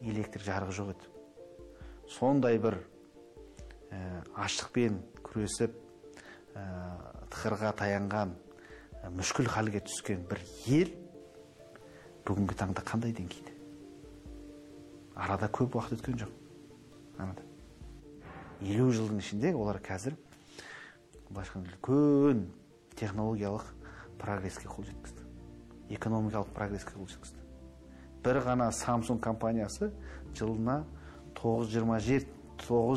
электр 0.00 0.40
жарығы 0.44 0.76
жоқ 0.78 0.92
еді. 0.94 1.10
Сондай 2.10 2.58
бір 2.58 2.76
ә, 3.90 4.00
аштықпен 4.34 4.98
күресіп 5.24 5.76
ә, 6.58 6.64
тықырға 7.30 7.72
таянған 7.78 8.34
ә, 8.34 9.10
мүшкіл 9.14 9.48
халге 9.50 9.82
түскен 9.86 10.26
бір 10.30 10.42
ел 10.66 10.92
бүгінгі 12.26 12.58
таңда 12.58 12.84
қандай 12.86 13.14
деңгейде? 13.16 13.54
Арада 15.14 15.50
көп 15.52 15.78
уақыт 15.78 16.00
өткен 16.00 16.20
жоқ. 16.24 16.36
Елу 18.60 18.90
жылдың 18.92 19.20
ішінде 19.22 19.54
олар 19.56 19.78
қазір 19.80 20.16
былайша 21.30 21.58
айтқанда 21.58 21.76
үлкен 21.76 22.46
технологиялық 22.98 23.66
прогресске 24.20 24.68
қол 24.68 24.84
жеткізді. 24.84 25.24
Экономикалық 25.96 26.50
прогресске 26.54 26.92
қол 26.96 27.08
жеткізді. 27.08 27.40
Бір 28.24 28.40
ғана 28.44 28.70
самсунг 28.72 29.22
компаниясы 29.24 29.92
жылына 30.36 30.84
тоғыз 31.38 31.70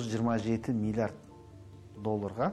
жиырма 0.09 0.37
жеті 0.39 0.73
миллиард 0.75 1.17
долларға 2.03 2.51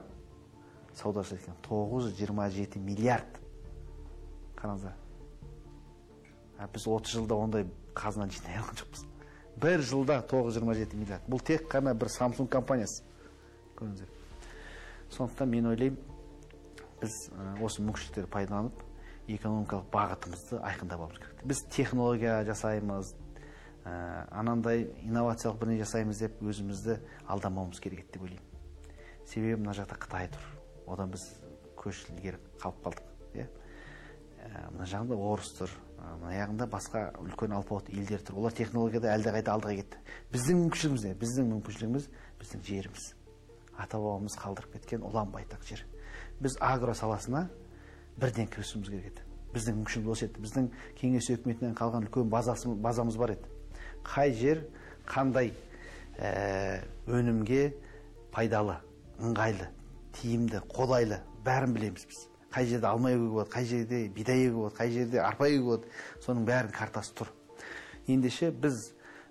сауда 0.94 1.22
жасайды 1.25 1.44
екен 1.44 1.58
тоғыз 1.66 2.08
жүз 2.08 2.18
жиырма 2.18 2.49
жеті 2.50 2.80
миллиард. 2.82 3.38
Қараңыздар. 4.58 4.96
Біз 6.72 6.87
отыз 6.87 7.14
жылда 7.16 7.38
ондай 7.40 7.66
қазына 7.96 8.28
жинай 8.30 8.58
алған 8.60 8.80
жоқпыз. 8.82 9.06
Бір 9.60 9.84
жылда 9.87 10.20
тоғыз 10.28 10.52
жүз 10.52 10.58
жиырма 10.58 10.76
жеті 10.76 11.00
миллиард. 11.00 11.25
Бұл 11.30 11.40
тек 11.44 11.68
қана 11.72 11.94
бір 11.94 12.12
самсунг 12.12 12.50
компаниясы. 12.52 13.02
Көрдіңіздер. 13.78 14.08
Сондықтан 15.16 15.50
мен 15.50 15.70
ойлаймын 15.72 15.99
біз 17.00 17.16
осы 17.64 17.82
мүмкіншіліктерді 17.82 18.30
пайдаланып 18.30 18.84
экономикалық 19.30 19.88
бағытымызды 19.94 20.60
айқындап 20.60 21.00
алуымыз 21.00 21.18
керек. 21.22 21.44
Біз 21.49 21.62
технология 21.72 22.44
жасаймыз 22.44 23.14
ә, 23.84 24.26
анандай 24.30 24.88
инновациялық 25.04 25.60
бірдеңе 25.60 25.84
жасаймыз 25.84 26.20
деп 26.20 26.40
өзімізді 26.42 26.99
алдамауымыз 27.26 27.80
керек 27.80 28.04
еді 28.04 28.12
деп 28.16 28.26
ойлаймын. 28.26 28.46
Себебі 29.26 29.60
мына 29.62 29.76
жақта 29.76 29.99
қытай 30.00 30.30
тұр. 30.34 30.44
Одан 30.90 31.12
біз 31.14 31.25
көш 31.78 32.02
ілгері 32.10 32.40
қалып 32.60 32.80
қалдық 32.84 33.38
иә. 33.38 33.46
Мына 34.75 34.88
жағында 34.88 35.16
орыс 35.16 35.52
тұр. 35.58 35.72
Мына 36.20 36.32
жағында 36.34 36.66
басқа 36.72 37.04
үлкен 37.20 37.54
алпауыт 37.54 37.90
елдер 37.92 38.25
тұр. 38.25 38.40
Олар 38.40 38.56
технологияда 38.56 39.12
әлдеқайда 39.14 39.54
алдыға 39.54 39.76
кетті. 39.80 40.00
Біздің 40.32 40.60
мүмкіншілігіміз 40.64 41.06
не? 41.06 41.14
Біздің 41.20 41.50
мүмкіншілігіміз 41.52 42.08
біздің 42.40 42.64
жеріміз. 42.66 43.08
Ата 43.76 44.00
бабамыз 44.00 44.37
қалдырып 44.40 44.75
кеткен 44.78 45.04
ұлан 45.06 45.30
байтақ 45.32 45.64
жер. 45.68 45.84
Біз 46.40 46.56
агро 46.60 46.94
саласына 46.96 47.46
бірден 48.16 48.49
кірісуіміз 48.49 48.90
керек 48.90 49.12
еді. 49.12 49.26
Біздің 49.54 49.78
мүмкіншілігіміз 49.78 50.12
осы 50.16 50.26
еді. 50.26 50.42
Біздің 50.44 50.70
кеңес 51.00 51.30
өкіметінен 51.37 51.76
қалған 51.78 52.08
үлкен 52.08 52.32
базамыз 52.32 53.20
бар 53.20 53.37
еді. 53.37 53.59
Қай 54.07 54.35
жер 54.37 54.64
қандай 55.09 55.52
ә, 56.19 56.80
өнімге 57.07 57.73
пайдалы 58.33 58.78
ыңғайлы 59.21 59.69
тиімді 60.21 60.62
қолайлы 60.71 61.21
бәрін 61.45 61.75
білеміз 61.76 62.07
біз. 62.07 62.23
Қай 62.50 62.66
жерде 62.66 62.87
алма 62.87 63.12
егуге 63.12 63.30
болады 63.37 63.50
қай 63.50 63.64
жерде 63.64 64.07
бидай 64.09 64.47
егуге 64.47 64.64
болады 64.64 64.80
қай 64.80 64.90
жерде 64.90 65.21
арпа 65.23 65.49
егуге 65.49 65.66
болады 65.69 66.25
соның 66.25 66.49
бәрінің 66.49 66.75
картасы 66.76 67.14
тұр. 67.19 67.30
Ендеше 68.11 68.50
біз 68.50 68.90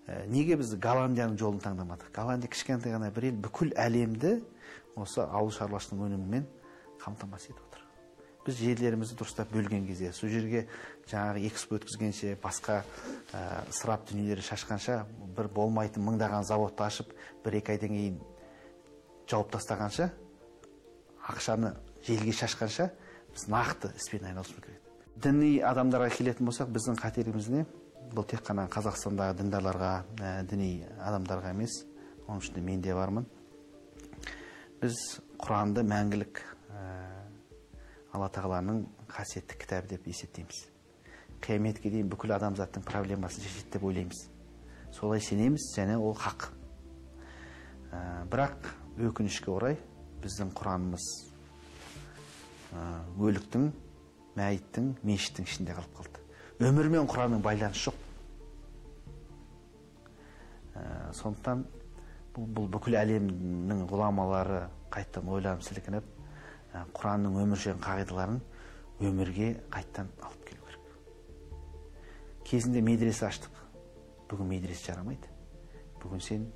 Э, 0.10 0.26
неге 0.26 0.56
біз 0.58 0.74
голландияның 0.82 1.38
жолын 1.38 1.60
таңдамадық? 1.62 2.10
Голландия 2.16 2.50
кішкентай 2.50 2.96
ғана 2.96 3.12
бір 3.14 3.28
ел 3.30 3.36
бүкіл 3.44 3.76
әлемді 3.78 4.40
осы 4.98 5.22
ауыл 5.22 5.52
шаруашылығы 5.54 6.08
өнімімен 6.08 6.48
қамтамасыз 7.04 7.52
етіп 7.52 7.60
отыр. 7.68 7.84
Біз 8.48 8.58
жерлерімізді 8.58 9.20
дұрыстап 9.20 9.54
бөлген 9.54 9.86
кезде 9.86 10.10
сол 10.16 10.34
жерге 10.34 10.64
жаңағы 11.10 11.46
экспо 11.50 11.80
өткізгенше 11.80 12.36
басқа 12.44 12.82
ә, 13.34 13.63
ысырап 13.72 14.06
дүниелерді 14.10 14.46
шашқанша 14.46 15.04
бір 15.38 15.50
болмайтын 15.54 16.06
мыңдаған 16.06 16.46
заводты 16.46 16.86
ашып 16.86 17.13
бір 17.46 17.60
екі 17.62 17.75
айдан 17.75 17.96
кейін 17.96 18.20
жауып 19.30 19.51
тастағанша 19.56 20.10
ақшаны 21.30 21.74
желге 22.06 22.34
шашқанша 22.34 22.89
біз 23.34 23.48
нақты 23.50 23.92
іспен 23.98 24.30
айналысуымыз 24.30 24.66
керек. 24.66 24.86
Діни 25.20 25.60
адамдарға 25.66 26.10
келетін 26.16 26.48
болсақ 26.50 26.72
біздің 26.74 26.98
қателігіміз 27.01 27.50
не? 27.54 27.66
Бұл 28.13 28.25
тек 28.30 28.42
қана 28.48 28.66
қазақстандағы 28.72 29.38
діндарларға 29.42 29.92
ә, 30.18 30.32
діни 30.50 30.86
адамдарға 31.06 31.54
емес 31.54 31.84
оның 32.25 32.42
ішінде 32.42 32.63
мен 32.66 32.82
де 32.82 32.96
бармын. 32.96 33.28
Біз 34.82 34.98
құранды 35.44 35.84
мәңгілік 35.86 36.42
ә, 36.72 36.84
алла 38.13 38.32
тағаланың 38.34 38.86
қасиетті 39.12 39.60
кітабы 39.60 39.92
деп 39.94 40.08
есептейміз. 40.08 40.66
Қияметке 41.43 41.91
дейін 41.91 42.10
бүкіл 42.12 42.36
адамзаттың 42.38 42.84
проблемасын 42.88 43.43
шешеді 43.43 43.74
деп 43.75 43.86
ойлаймыз 43.89 44.22
солай 44.96 45.22
сенеміз 45.24 45.69
және 45.77 45.98
ол 45.98 46.15
хақ 46.17 46.50
ә, 47.91 48.25
бірақ 48.31 48.72
өкінішке 49.10 49.51
орай 49.53 49.77
біздің 50.24 50.51
құранымыз 50.58 51.05
өліктің 53.19 53.69
мәйіттің 54.38 54.91
мешіттің 55.08 55.48
ішінде 55.50 55.75
қалып 55.77 56.00
қалды 56.00 56.67
өмір 56.69 56.89
мен 56.93 57.08
құранның 57.10 57.41
байланысы 57.46 57.89
жоқ 57.89 57.98
ә, 60.75 60.84
сондықтан 61.17 61.65
бұл, 62.36 62.50
бұл 62.58 62.69
бүкіл 62.75 63.00
әлемнің 63.00 63.86
ғұламалары 63.89 64.65
қайттан 64.93 65.29
ойланып 65.34 65.65
сілкініп 65.65 66.15
құранның 66.98 67.39
өміршең 67.46 67.81
қағидаларын 67.84 68.41
өмірге 69.10 69.53
қайттан 69.74 70.12
алып 70.22 70.38
кезінде 72.50 72.82
медресе 72.82 73.27
аштық. 73.29 73.53
Бүгін 74.29 74.50
медресе 74.50 74.91
жарамайды. 74.91 75.29
Бүгін 76.01 76.22
сен 76.24 76.50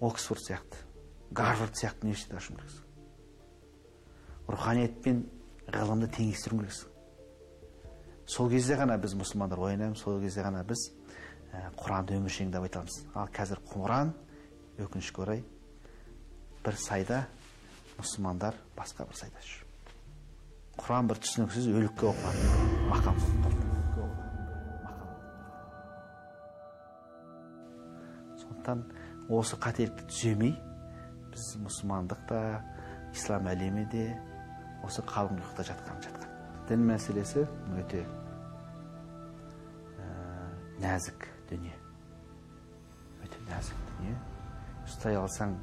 оксфорд 0.00 0.44
сияқты 0.44 0.84
гарвард 1.30 1.76
сияқты 1.76 2.06
университет 2.06 2.38
ашуың 2.38 2.60
керексің. 2.60 2.86
Руханият 4.50 5.02
пен 5.04 5.24
ғылымды 5.68 6.10
теңестіруің 6.16 6.64
керексің. 6.64 6.90
Сол 8.30 8.50
кезде 8.50 8.76
ғана 8.78 8.98
біз 9.00 9.16
мұсылмандар 9.18 9.60
оянамыз 9.66 10.02
сол 10.04 10.20
кезде 10.22 10.44
ғана 10.46 10.62
біз 10.66 10.90
ә, 11.52 11.70
құранды 11.78 12.18
өміршең 12.18 12.52
деп 12.54 12.66
айта 12.66 12.82
аламыз 12.82 13.00
ал 13.14 13.32
қазір 13.34 13.62
құран 13.72 14.12
өкінішке 14.78 15.24
орай 15.24 15.42
бір 16.64 16.78
сайда 16.78 17.24
мұсылмандар 17.98 18.60
басқа 18.78 19.08
бір 19.10 19.18
сайда 19.24 19.42
жүр 19.48 19.66
құран 20.84 21.10
бір 21.10 21.24
түсініксіз 21.26 21.66
өлікке 21.74 22.12
оқыған 22.12 22.88
мақам. 22.94 23.59
Сондықтан 28.70 29.30
осы 29.30 29.56
қателікті 29.56 30.06
түземей 30.10 30.54
біз 31.30 31.46
мұсылмандық 31.62 32.22
та 32.28 32.40
ислам 33.14 33.46
әлемі 33.46 33.86
де 33.90 34.16
осы 34.84 35.02
қалың 35.06 35.38
ұйқыда 35.38 35.66
жатқан 35.68 36.02
жатқан. 36.02 36.28
Дін 36.68 36.84
мәселесі 36.88 37.46
өте 37.78 38.02
ә, 39.98 40.06
нәзік 40.82 41.28
дүние. 41.50 41.76
Өте 43.22 43.38
нәзік 43.48 43.78
дүние. 43.90 44.16
Ұстай 44.86 45.18
алсаң 45.18 45.56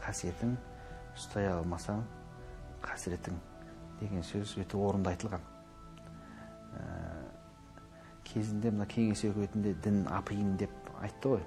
қасиетің 0.00 0.56
ұстай 1.16 1.48
алмасаң 1.48 2.04
қасіретің 2.84 3.40
деген 4.00 4.24
сөз 4.24 4.56
өте 4.60 4.76
орынды 4.76 5.14
айтылған. 5.14 5.44
Ә, 6.76 6.86
кезінде 8.24 8.70
мына 8.70 8.88
кеңес 8.90 9.24
өкіметінде 9.24 9.76
дін 9.84 10.04
апиын 10.12 10.56
деп 10.60 10.72
айтты 11.00 11.36
ғой. 11.36 11.44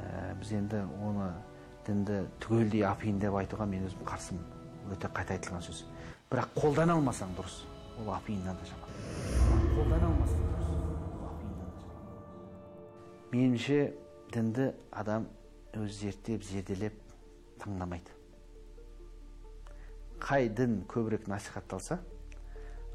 Ә, 0.00 0.34
біз 0.40 0.52
енді 0.58 0.84
оны 1.04 1.28
дінді 1.86 2.24
түгелдей 2.40 2.84
апиын 2.88 3.18
деп 3.20 3.34
айтуға 3.38 3.66
мен 3.68 3.86
өзім 3.88 4.02
қарсымын. 4.08 4.44
Өте 4.92 5.08
қайта 5.12 5.36
айтылған 5.36 5.62
сөз. 5.64 5.84
Бірақ 6.30 6.48
қолдана 6.56 6.96
алмасаң 6.96 7.34
дұрыс. 7.38 7.62
Ол 8.00 8.10
апиыннан 8.14 8.56
да 8.58 8.64
жаман 8.68 8.90
қолдана 9.76 10.06
алмасаң 10.10 10.40
дұрыс. 10.48 10.70
Меніңше 13.34 13.78
дінді 14.34 14.72
адам 14.92 15.28
өзі 15.74 16.08
зерттеп 16.08 16.44
зерделеп 16.46 16.94
таңдамайды. 17.62 18.10
Қай 20.22 20.48
дін 20.48 20.82
көбірек 20.88 21.28
насихатталса 21.28 22.00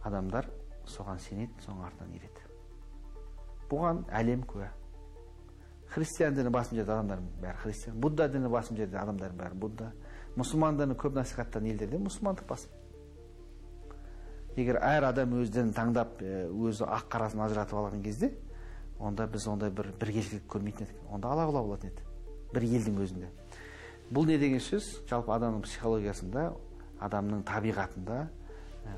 адамдар 0.03 0.49
соған 0.89 1.19
сенеді 1.21 1.53
соның 1.65 1.85
артынан 1.89 2.15
ереді. 2.17 2.41
Бұған 3.69 4.05
әлем 4.15 4.45
куә. 4.49 4.71
Христиан 5.93 6.35
діні 6.37 6.51
басым 6.53 6.77
жерде 6.77 6.93
адамдардың 6.93 7.29
бәрі 7.41 7.61
христиан 7.63 7.99
будда 8.01 8.27
діні 8.29 8.49
басым 8.51 8.77
жерде 8.77 8.97
адамдардың 8.97 9.39
бәрі 9.39 9.59
будда 9.63 9.91
мұсылман 10.37 10.77
діні 10.77 10.97
көп 10.99 11.15
насихаттаған 11.17 11.71
елдерде 11.71 11.97
мұсылмандық 12.03 12.45
басым 12.49 12.71
егер 14.57 14.79
әр 14.83 15.09
адам 15.09 15.33
өз 15.39 15.49
дінін 15.53 15.73
таңдап 15.73 16.21
өзі 16.21 16.85
ақ 16.85 17.09
қарасын 17.13 17.41
ажыратып 17.45 17.79
алған 17.79 18.03
кезде 18.05 18.33
онда 18.99 19.27
біз 19.27 19.47
ондай 19.47 19.71
бір 19.71 19.93
біркелкілік 19.99 20.45
көрмейтін 20.51 20.89
едік 20.89 21.13
онда 21.13 21.31
ала 21.33 21.47
құла 21.49 21.63
болатын 21.63 21.93
еді 21.93 22.05
бір 22.53 22.65
елдің 22.67 22.99
өзінде 23.05 23.29
бұл 24.11 24.27
не 24.27 24.37
деген 24.41 24.59
сөз 24.63 24.89
жалпы 25.09 25.33
адамның 25.37 25.63
психологиясында 25.63 26.49
адамның 27.07 27.45
табиғатында 27.47 28.19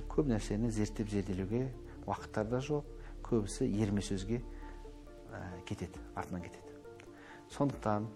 көп 0.10 0.32
нәрсені 0.32 0.72
зерттеп 0.74 1.12
зерделеуге 1.12 1.68
уақыттар 2.08 2.50
да 2.50 2.64
жоқ 2.66 2.88
көбісі 3.28 3.70
ерме 3.84 4.02
сөзге 4.02 4.42
кетеді 5.68 6.02
артынан 6.16 6.48
кетеді 6.48 6.71
сондықтан 7.56 8.08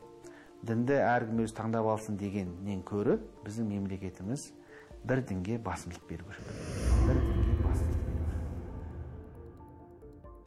дінді 0.65 0.95
әркім 1.03 1.41
өзі 1.43 1.55
таңдап 1.57 1.85
алсын 1.93 2.17
дегеннен 2.19 2.81
көрі 2.87 3.17
біздің 3.45 3.65
мемлекетіміз 3.69 4.41
бір 5.05 5.21
дінге 5.29 5.57
басымдылық 5.65 6.05
беру 6.09 6.23
керек 6.29 6.45
бір 7.05 7.17
дінге 7.25 7.53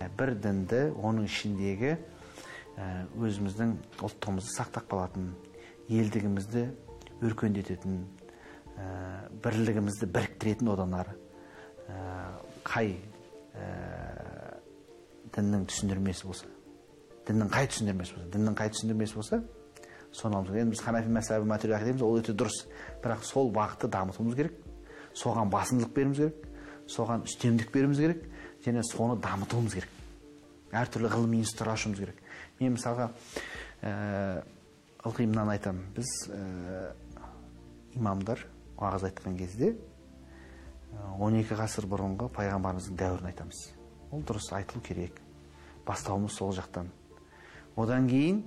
беру 0.00 0.14
бір 0.18 0.34
дінді 0.42 0.80
оның 0.98 1.28
ішіндегі 1.28 1.92
өзіміздің 3.18 3.76
ұлттығымызды 4.02 4.50
сақтап 4.56 4.88
қалатын 4.90 5.30
елдігімізді 5.88 6.64
өркендететін 7.28 8.02
бірлігімізді 9.44 10.10
біріктіретін 10.14 10.70
одан 10.74 10.94
ары 10.98 11.14
қай 12.66 12.96
діннің 15.34 15.66
түсіндірмесі 15.70 16.26
болса. 16.26 16.46
Діннің 17.28 17.52
қай 17.52 17.68
түсіндірмесі 17.70 18.16
болса 18.16 18.30
діннің 18.34 18.58
қай 18.58 18.72
түсіндірмесі 18.72 19.18
болса 19.18 19.42
соны 20.12 20.38
алуымыз 20.38 20.62
енді 20.62 20.74
біз 20.74 20.82
ханафи 20.82 21.12
мәсабы 21.12 21.44
материал 21.44 21.84
дейміз 21.84 22.02
ол 22.02 22.18
өте 22.18 22.32
дұрыс. 22.32 22.64
Бірақ 23.02 23.24
сол 23.26 23.50
бағытты 23.52 23.90
дамытуымыз 23.92 24.36
керек 24.36 24.56
соған 25.14 25.50
басымдылық 25.52 25.92
беруіміз 25.94 26.18
керек 26.22 26.46
соған 26.88 27.24
үстемдік 27.28 27.72
беруіміз 27.72 28.00
керек 28.00 28.24
және 28.64 28.82
соны 28.88 29.18
дамытуымыз 29.20 29.74
керек. 29.76 29.90
Әртүрлі 30.72 31.12
ғылыми 31.12 31.42
институттар 31.42 31.74
ашуымыз 31.74 32.00
керек. 32.00 32.22
Мен 32.60 32.76
мысалға 32.76 33.10
ә, 33.82 34.44
ылғи 35.04 35.28
мынаны 35.28 35.56
айтамын 35.56 35.92
біз 35.96 36.14
ә, 36.32 36.92
имамдар 37.96 38.46
уағыз 38.78 39.08
айтқан 39.10 39.36
кезде 39.38 39.74
12 41.18 41.56
ғасыр 41.58 41.88
бұрынғы 41.90 42.30
пайғамбарымыздың 42.36 42.96
дәуірін 42.98 43.30
айтамыз. 43.32 43.64
Ол 44.12 44.24
дұрыс 44.24 44.52
айтылу 44.56 44.80
керек. 44.84 45.20
Бастауымыз 45.86 46.36
сол 46.36 46.54
жақтан. 46.56 46.88
Одан 47.78 48.08
кейін 48.10 48.42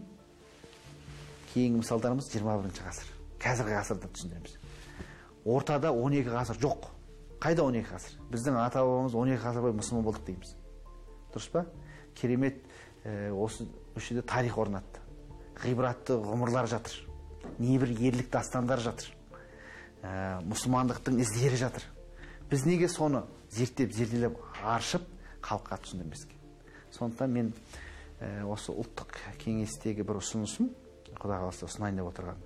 кейінгі 1.53 1.81
мысалдарымыз 1.81 2.27
21 2.31 2.63
бірінші 2.63 2.85
ғасыр. 2.87 3.11
Қазіргі 3.41 3.77
ғасырда 3.79 4.09
түсіндіреміз. 4.11 4.57
Ортада 5.45 5.91
12 5.95 6.31
ғасыр 6.31 6.59
жоқ. 6.61 6.89
Қайда 7.41 7.65
12 7.65 7.87
ғасыр? 7.91 8.17
Біздің 8.31 8.59
ата 8.61 8.83
бабамыз 8.85 9.15
12 9.15 9.41
ғасыр 9.41 9.65
бойы 9.65 9.77
мұсылман 9.79 10.05
болдық 10.05 10.27
дейміз. 10.27 10.55
Дұрыс 11.33 11.49
па? 11.51 11.65
Керемет 12.15 12.61
осы 13.33 13.67
осы 13.95 14.13
жерде 14.13 14.21
тарих 14.27 14.57
орнатты. 14.57 14.99
Ғибратты 15.61 16.15
ғұмырлар 16.21 16.69
жатыр. 16.69 16.93
Небір 17.59 17.91
ерлік 17.97 18.31
daстандар 18.31 18.79
жатыр. 18.79 19.09
Мұсылмандықтың 20.47 21.19
іздері 21.21 21.59
жатыр. 21.59 21.85
Біз 22.49 22.65
неге 22.65 22.89
соны 22.89 23.23
зерттеп 23.51 23.93
зерделеп 23.93 24.37
аршып 24.63 25.03
халыққа 25.41 25.81
түсіндірмеске? 25.83 26.37
Сондықтан 26.91 27.31
мен 27.31 27.53
осы 28.21 28.73
ұлттық 28.73 29.15
кеңестегі 29.41 30.05
бір 30.05 30.19
ұсынысым 30.21 30.69
құдай 31.17 31.41
қаласа 31.41 31.65
ұсынайын 31.67 32.01
деп 32.01 32.09
отырған. 32.11 32.41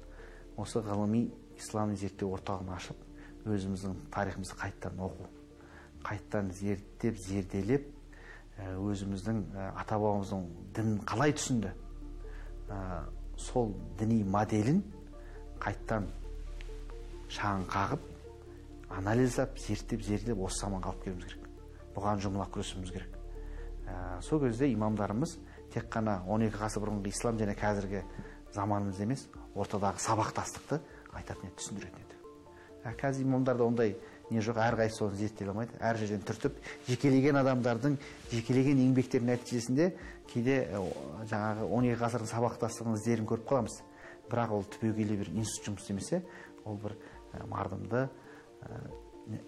Осы 0.57 0.79
ғылыми 0.85 1.25
ислами 1.59 1.95
зерттеу 1.99 2.31
орталығын 2.38 2.71
ашып 2.75 2.97
өзіміздің 3.45 3.97
тарихымызды 4.13 4.55
қайттан 4.59 5.01
оқу 5.03 5.27
қайттан 6.05 6.51
зерттеп 6.55 7.17
зерделеп 7.19 7.89
өзіміздің 8.79 9.41
ата 9.75 9.97
бабамыздың 9.99 10.45
дінін 10.75 10.99
қалай 11.07 11.33
түсінді? 11.35 11.73
Сол 13.38 13.73
діни 13.99 14.23
моделін 14.23 14.83
қайттан 15.59 16.07
шағын 17.27 17.65
қағып 17.71 18.05
анализдап 18.95 19.59
зерттеп 19.59 20.05
зерделеп 20.07 20.45
осы 20.47 20.63
заманға 20.63 20.93
алып 20.93 21.03
келуіміз 21.03 21.25
керек. 21.33 21.49
Бұған 21.95 22.21
жұмыла 22.23 22.47
күресуіміз 22.53 22.93
керек. 22.95 23.17
Сол 24.21 24.39
кезде 24.45 24.69
имамдарымыз 24.71 25.38
тек 25.75 25.91
қана 25.91 26.21
12 26.25 26.55
ғасыр 26.55 26.85
бұрынғы 26.85 27.11
ислам 27.11 27.38
және 27.39 27.55
қазіргі 27.59 28.01
заманымыз 28.55 29.01
емес 29.03 29.27
ортадағы 29.55 29.99
сабақтастықты 29.99 30.79
айтатын 31.15 31.49
еді 31.49 31.57
түсіндіретін 31.59 32.05
еді. 32.05 32.19
Қазір 33.01 33.25
имамдарда 33.25 33.65
ондай 33.65 33.95
не 34.29 34.41
жоқ 34.41 34.59
әрқайсысы 34.61 35.03
соны 35.03 35.17
зерттей 35.19 35.49
алмайды. 35.49 35.75
Әр 35.79 35.97
жерден 35.99 36.23
түртіп 36.25 36.57
жекелеген 36.88 37.39
адамдардың 37.41 37.97
жекелеген 38.31 38.81
еңбектерінің 38.85 39.35
нәтижесінде 39.35 39.89
кейде 40.31 40.57
жаңағы 41.29 41.67
он 41.69 41.89
екі 41.89 41.99
ғасырдың 42.01 42.31
сабақтастығының 42.31 42.99
іздерін 42.99 43.29
көріп 43.29 43.49
қаламыз. 43.49 43.79
Бірақ 44.31 44.55
ол 44.55 44.65
түбегейлі 44.75 45.19
бір 45.21 45.33
институт 45.35 45.67
жұмыс 45.69 45.85
істемесе 45.85 46.23
ол 46.65 46.79
бір 46.81 46.95
мардымды 47.51 48.07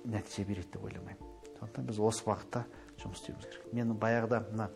нәтиже 0.05 0.45
береді 0.45 0.75
деп 0.75 0.83
ойламаймын. 0.85 1.33
Сондықтан 1.57 1.89
біз 1.89 2.01
осы 2.05 2.25
бағытта 2.27 2.65
жұмыс 3.01 3.21
істеуіміз 3.21 3.47
керек. 3.47 3.67
Мен 3.73 3.93
баяғыда 4.01 4.41
мына 4.51 4.69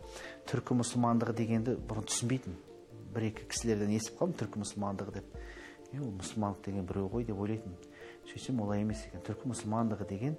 түркі 0.50 0.76
мұсылмандығы 0.80 1.34
дегенді 1.38 1.76
бұрын 1.88 2.06
түсінбейтінмін. 2.10 2.58
Бір 3.12 3.26
екі 3.28 3.46
кісілерден 3.52 3.94
естіп 3.96 4.20
қалдым 4.20 4.38
түркі 4.40 4.62
мұсылмандығы 4.62 5.16
деп. 5.18 5.36
Е 5.92 6.00
ол 6.00 6.12
мұсылмандық 6.16 6.64
деген 6.66 6.86
біреу 6.88 7.08
ғой 7.12 7.26
деп 7.28 7.40
ойлайтынмын. 7.42 7.88
Сөйтсем 8.30 8.60
олай 8.64 8.82
емес 8.84 9.02
екен. 9.08 9.24
Түркі 9.26 9.50
мұсылмандығы 9.52 10.08
деген 10.08 10.38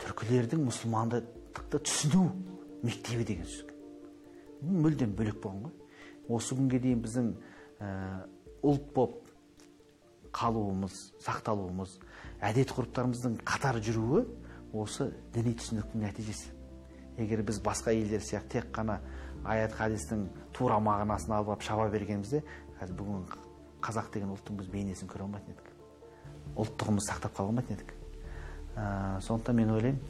түркілердің 0.00 0.64
мұсылмандықты 0.68 1.82
түсіну 1.84 2.30
мектебі 2.84 3.26
деген 3.28 3.50
сөз. 3.50 3.66
Мүлдем 4.64 5.12
бөлек 5.18 5.42
болған 5.42 5.66
ғой. 5.66 5.74
Осы 6.32 6.56
күнге 6.56 6.80
дейін 6.80 7.02
біздің 7.04 7.30
ә, 7.84 7.90
ұлт 8.64 8.88
болып 8.96 9.20
қалуымыз 10.34 10.96
сақталуымыз 11.22 11.98
әдет 12.44 12.72
ғұрыптарымыздың 12.74 13.38
қатар 13.46 13.78
жүруі 13.84 14.24
осы 14.74 15.10
діни 15.34 15.54
түсініктің 15.60 16.06
нәтижесі. 16.08 16.50
Егер 17.18 17.42
біз 17.42 17.60
басқа 17.62 17.94
елдер 17.94 18.20
сияқты 18.20 18.58
тек 18.58 18.70
қана 18.74 18.98
аят 19.44 19.74
хадистің 19.76 20.26
тура 20.52 20.78
мағынасын 20.80 21.34
алып 21.36 21.54
алып 21.54 21.62
шаба 21.62 21.88
бергенімізде 21.92 22.42
қазір 22.80 22.96
бүгін 22.98 23.24
қазақ 23.84 24.10
деген 24.14 24.32
ұлттың 24.34 24.58
біз 24.58 24.70
бейнесін 24.72 25.10
көре 25.10 25.26
алмайтын 25.26 25.54
едік. 25.54 25.70
Ұлттығымызды 26.56 27.10
сақтап 27.10 27.36
қала 27.36 27.52
алмайтын 27.52 27.76
едік. 27.76 27.94
Ә, 28.74 29.20
сондықтан 29.20 29.56
мен 29.56 29.70
ойлаймын 29.74 30.00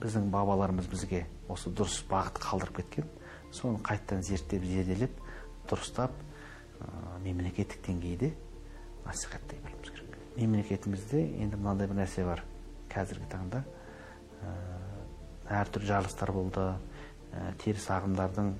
біздің 0.00 0.30
бабаларымыз 0.32 0.88
бізге 0.90 1.26
осы 1.48 1.70
дұрыс 1.70 2.00
бағыт 2.08 2.40
қалдырып 2.40 2.80
кеткен 2.80 3.10
соны 3.52 3.82
қайтадан 3.84 4.24
зерттеп 4.24 4.64
зерделеп 4.64 5.18
дұрыстап 5.68 6.14
ә, 6.80 7.20
мемлекеттік 7.24 7.84
деңгейде 7.86 8.32
насихаттай 9.04 9.60
білуіміз 9.66 9.92
керек. 9.92 10.16
Мемлекетімізде 10.36 11.22
енді 11.42 11.60
мынандай 11.60 11.90
бір 11.90 12.00
нәрсе 12.02 12.24
бар. 12.24 12.44
Қазіргі 12.90 13.28
таңда 13.30 13.62
ә, 14.40 14.54
әртүрлі 15.50 15.90
жарылыстар 15.90 16.32
болды. 16.34 16.64
Ә, 17.30 17.52
теріс 17.62 17.86
ағымдардың 17.94 18.50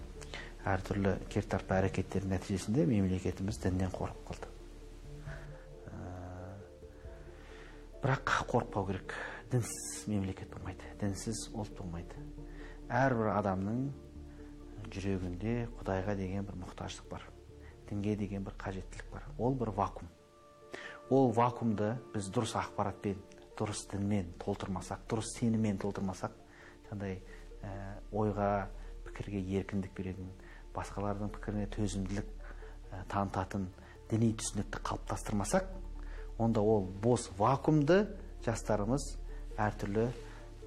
әртүрлі 0.70 1.16
кертартпа 1.32 1.80
әрекеттердің 1.80 2.34
нәтижесінде 2.36 2.86
мемлекетіміз 2.90 3.58
діннен 3.62 3.90
қорқып 3.94 4.28
қалды. 4.28 4.50
Ә, 5.90 6.04
бірақ 8.04 8.36
қорықпау 8.52 8.86
керек. 8.92 9.16
Дінсіз 9.50 10.06
мемлекет 10.06 10.52
болмайды 10.54 10.86
дінсіз 11.00 11.48
ұлт 11.50 11.74
болмайды. 11.80 12.14
Әрбір 12.86 13.32
адамның 13.34 13.88
жүрегінде 14.94 15.64
құдайға 15.80 16.14
деген 16.18 16.46
бір 16.46 16.60
мұқтаждық 16.62 17.10
бар 17.10 17.26
дінге 17.90 18.14
деген 18.16 18.44
бір 18.46 18.54
қажеттілік 18.58 19.10
бар. 19.12 19.24
Ол 19.38 19.54
бір 19.54 19.72
вакуум. 19.74 20.08
Ол 21.10 21.32
вакуумды 21.34 21.96
біз 22.14 22.30
дұрыс 22.30 22.54
ақпаратпен 22.60 23.18
дұрыс 23.58 23.82
дінмен 23.90 24.30
толтырмасақ 24.44 25.02
дұрыс 25.10 25.34
сеніммен 25.38 25.80
толтырмасақ 25.82 26.36
жаңағыдай 26.90 27.20
ойға 28.12 28.50
пікірге 29.06 29.40
еркіндік 29.60 29.94
беретін 29.96 30.30
басқалардың 30.74 31.30
пікіріне 31.34 31.66
төзімділік 31.74 32.26
танытатын 33.10 33.68
діни 34.10 34.32
түсінікті 34.38 34.82
қалыптастырмасақ 34.82 35.68
онда 36.38 36.60
ол 36.60 36.86
бос 37.02 37.28
вакуумды 37.38 38.02
жастарымыз 38.46 39.06
әртүрлі 39.60 40.08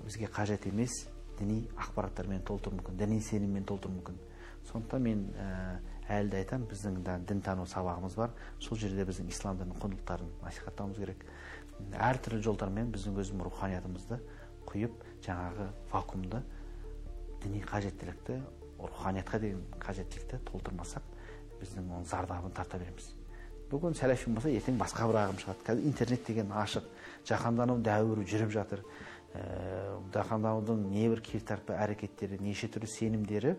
бізге 0.04 0.30
қажет 0.32 0.68
емес 0.70 1.08
діни 1.40 1.64
ақпараттармен 1.76 2.44
толтыруы 2.48 2.80
мүмкін 2.80 3.00
діни 3.00 3.20
сеніммен 3.24 3.66
толтыруы 3.68 3.98
мүмкін. 3.98 4.20
Сондықтан 4.70 5.02
мен 5.04 5.24
әлі 6.08 6.30
де 6.30 6.42
айтамын 6.44 6.68
біздің 6.70 7.00
да 7.04 7.18
дінтану 7.20 7.66
сабағымыз 7.68 8.16
бар. 8.16 8.32
Сол 8.60 8.78
жерде 8.78 9.06
біздің 9.08 9.32
ислам 9.34 9.58
дінінің 9.60 9.82
құндылықтарын 9.82 10.30
насихаттауымыз 10.44 11.00
керек. 11.02 11.26
Әртүрлі 11.98 12.44
жолдармен 12.46 12.92
біздің 12.94 13.18
өзіміз 13.24 13.48
руханиятымызды 13.50 14.20
құйып 14.70 15.04
жаңағы 15.24 15.70
вакуумды 15.92 16.42
діни 17.44 17.64
қажеттілікті 17.68 18.40
руханиятқа 18.80 19.40
деген 19.40 19.64
қажеттілікті 19.80 20.40
толтырмасақ 20.50 21.04
біздің 21.62 21.90
оның 21.90 22.08
зардабын 22.10 22.54
тарта 22.56 22.80
береміз. 22.80 23.14
Бүгін 23.72 23.96
сәләфи 23.98 24.32
болса 24.34 24.52
ертең 24.52 24.78
басқа 24.78 25.08
бір 25.10 25.20
ағым 25.24 25.40
шығады. 25.42 25.64
Қазір 25.68 25.88
интернет 25.88 26.26
деген 26.28 26.52
ашық 26.52 26.88
жаһандану 27.28 27.80
дәуірі 27.82 28.26
жүріп 28.28 28.52
жатыр. 28.54 28.84
Ә, 29.34 29.98
небір 30.92 31.22
кертартпа 31.22 31.74
әрекеттері 31.74 32.38
неше 32.42 32.68
түрлі 32.68 32.88
сенімдері 32.88 33.56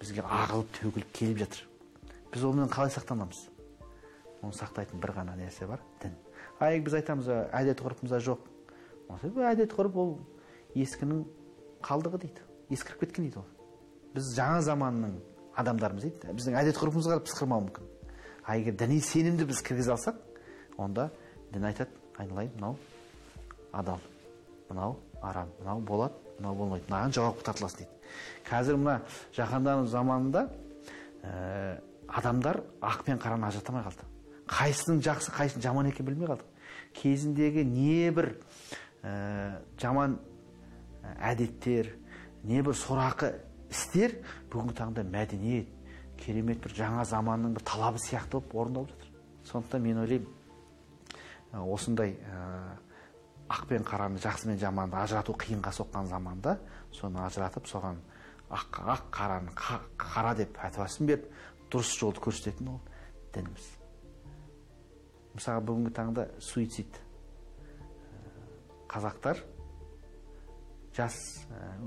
бізге 0.00 0.24
ағылып 0.24 0.72
төгіліп 0.80 1.12
келіп 1.14 1.38
жатыр. 1.44 1.60
Біз 2.32 2.44
онымен 2.44 2.72
қалай 2.72 2.90
сақтанамыз? 2.90 3.44
Оны 4.42 4.52
сақтайтын 4.52 4.98
бір 4.98 5.14
ғана 5.14 5.36
нәрсе 5.38 5.68
бар 5.70 5.80
дін. 6.02 6.16
А 6.58 6.72
біз 6.74 6.98
айтамыз 6.98 7.28
әдет 7.52 7.84
ғұрпымызда 7.84 8.18
жоқ 8.24 8.42
әдет 9.46 9.76
ғұрып 9.78 9.96
ол 10.00 10.18
ескінің 10.74 11.24
қалдығы 11.84 12.20
дейді. 12.24 12.44
Ескіріп 12.74 13.04
кеткен 13.04 13.28
дейді 13.28 13.40
ол. 13.42 13.46
Біз 14.14 14.30
жаңа 14.36 14.62
заманның 14.64 15.18
адамдарымыз 15.60 16.06
дейді. 16.06 16.34
Біздің 16.38 16.58
әдет 16.60 16.78
ғұрпымызға 16.80 17.20
пысқырмауы 17.26 17.68
мүмкін. 17.68 17.90
А 18.44 18.56
егер 18.58 18.76
діни 18.78 19.00
сенімді 19.00 19.46
біз 19.48 19.62
кіргізе 19.64 19.94
алсақ 19.94 20.18
онда 20.76 21.10
дін 21.52 21.68
айтады 21.70 21.90
айналайын 22.18 22.52
мынау 22.56 22.76
адал 23.72 24.00
мынау 24.68 24.96
арам 25.22 25.52
мынау 25.60 25.80
болады 25.80 26.14
мынау 26.38 26.54
болмайды. 26.54 26.84
Мынаған 26.88 27.14
жауапқа 27.14 27.46
тартыласың 27.50 27.78
дейді. 27.78 27.90
Қазір 28.48 28.76
мына 28.76 29.00
жаһандану 29.36 29.86
заманында 29.86 30.48
ә, 31.22 31.80
адамдар 32.08 32.62
ақ 32.80 33.04
пен 33.06 33.18
қараны 33.18 33.48
ажырата 33.48 33.72
алмай 33.72 33.86
қалды. 33.86 34.04
Қайсының 34.50 35.00
жақсы 35.04 35.32
қайсының 35.32 35.64
жаман 35.64 35.88
екенін 35.88 36.10
білмей 36.10 36.28
қалдық 36.28 36.50
кезіндегі 36.94 37.64
небір 37.64 38.34
ә, 39.02 39.60
жаман 39.80 40.18
әдеттер 41.20 41.90
небір 42.44 42.76
сорақы 42.76 43.34
істер 43.70 44.16
бүгінгі 44.52 44.76
таңда 44.78 45.04
мәдениет 45.08 45.68
керемет 46.20 46.62
бір 46.62 46.74
жаңа 46.78 47.04
заманның 47.08 47.54
бір 47.56 47.64
талабы 47.66 48.00
сияқты 48.02 48.38
болып 48.38 48.54
орындалып 48.54 48.90
жатыр. 48.94 49.10
Сондықтан 49.44 49.82
мен 49.82 49.98
ойлаймын 50.04 51.70
осындай 51.74 52.16
ақ 53.48 53.66
пен 53.68 53.84
қараны 53.84 54.18
жақсы 54.22 54.48
мен 54.48 54.58
жаманды 54.58 54.96
ажырату 54.96 55.34
қиынға 55.38 55.72
соққан 55.74 56.08
заманда 56.08 56.58
соны 56.92 57.20
ажыратып 57.26 57.66
соған 57.68 57.98
ақ, 58.50 58.80
ақ 58.94 59.08
қараны 59.12 59.52
қара 59.98 60.34
деп 60.34 60.54
пәтуасын 60.56 61.06
беріп 61.06 61.28
дұрыс 61.70 61.92
жолды 61.98 62.22
көрсететін 62.24 62.70
ол 62.72 62.80
дініміз. 63.34 63.66
Мысалы 65.34 65.64
бүгінгі 65.66 65.92
таңда 65.94 66.28
суицид 66.40 67.00
қазақтар 68.88 69.42
жас 70.94 71.18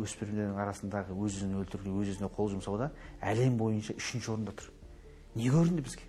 өспірімдердің 0.04 0.60
арасындағы 0.62 1.16
өз 1.16 1.40
өзін 1.40 1.56
өлтіруге 1.62 1.94
өз 2.02 2.14
өзіне 2.16 2.30
қол 2.36 2.52
жұмсауда 2.54 2.92
әлем 3.24 3.58
бойынша 3.60 3.96
үшінші 3.98 4.34
орында 4.34 4.56
тұр. 4.60 4.72
Не 5.36 5.50
көрінді 5.54 5.86
бізге? 5.86 6.08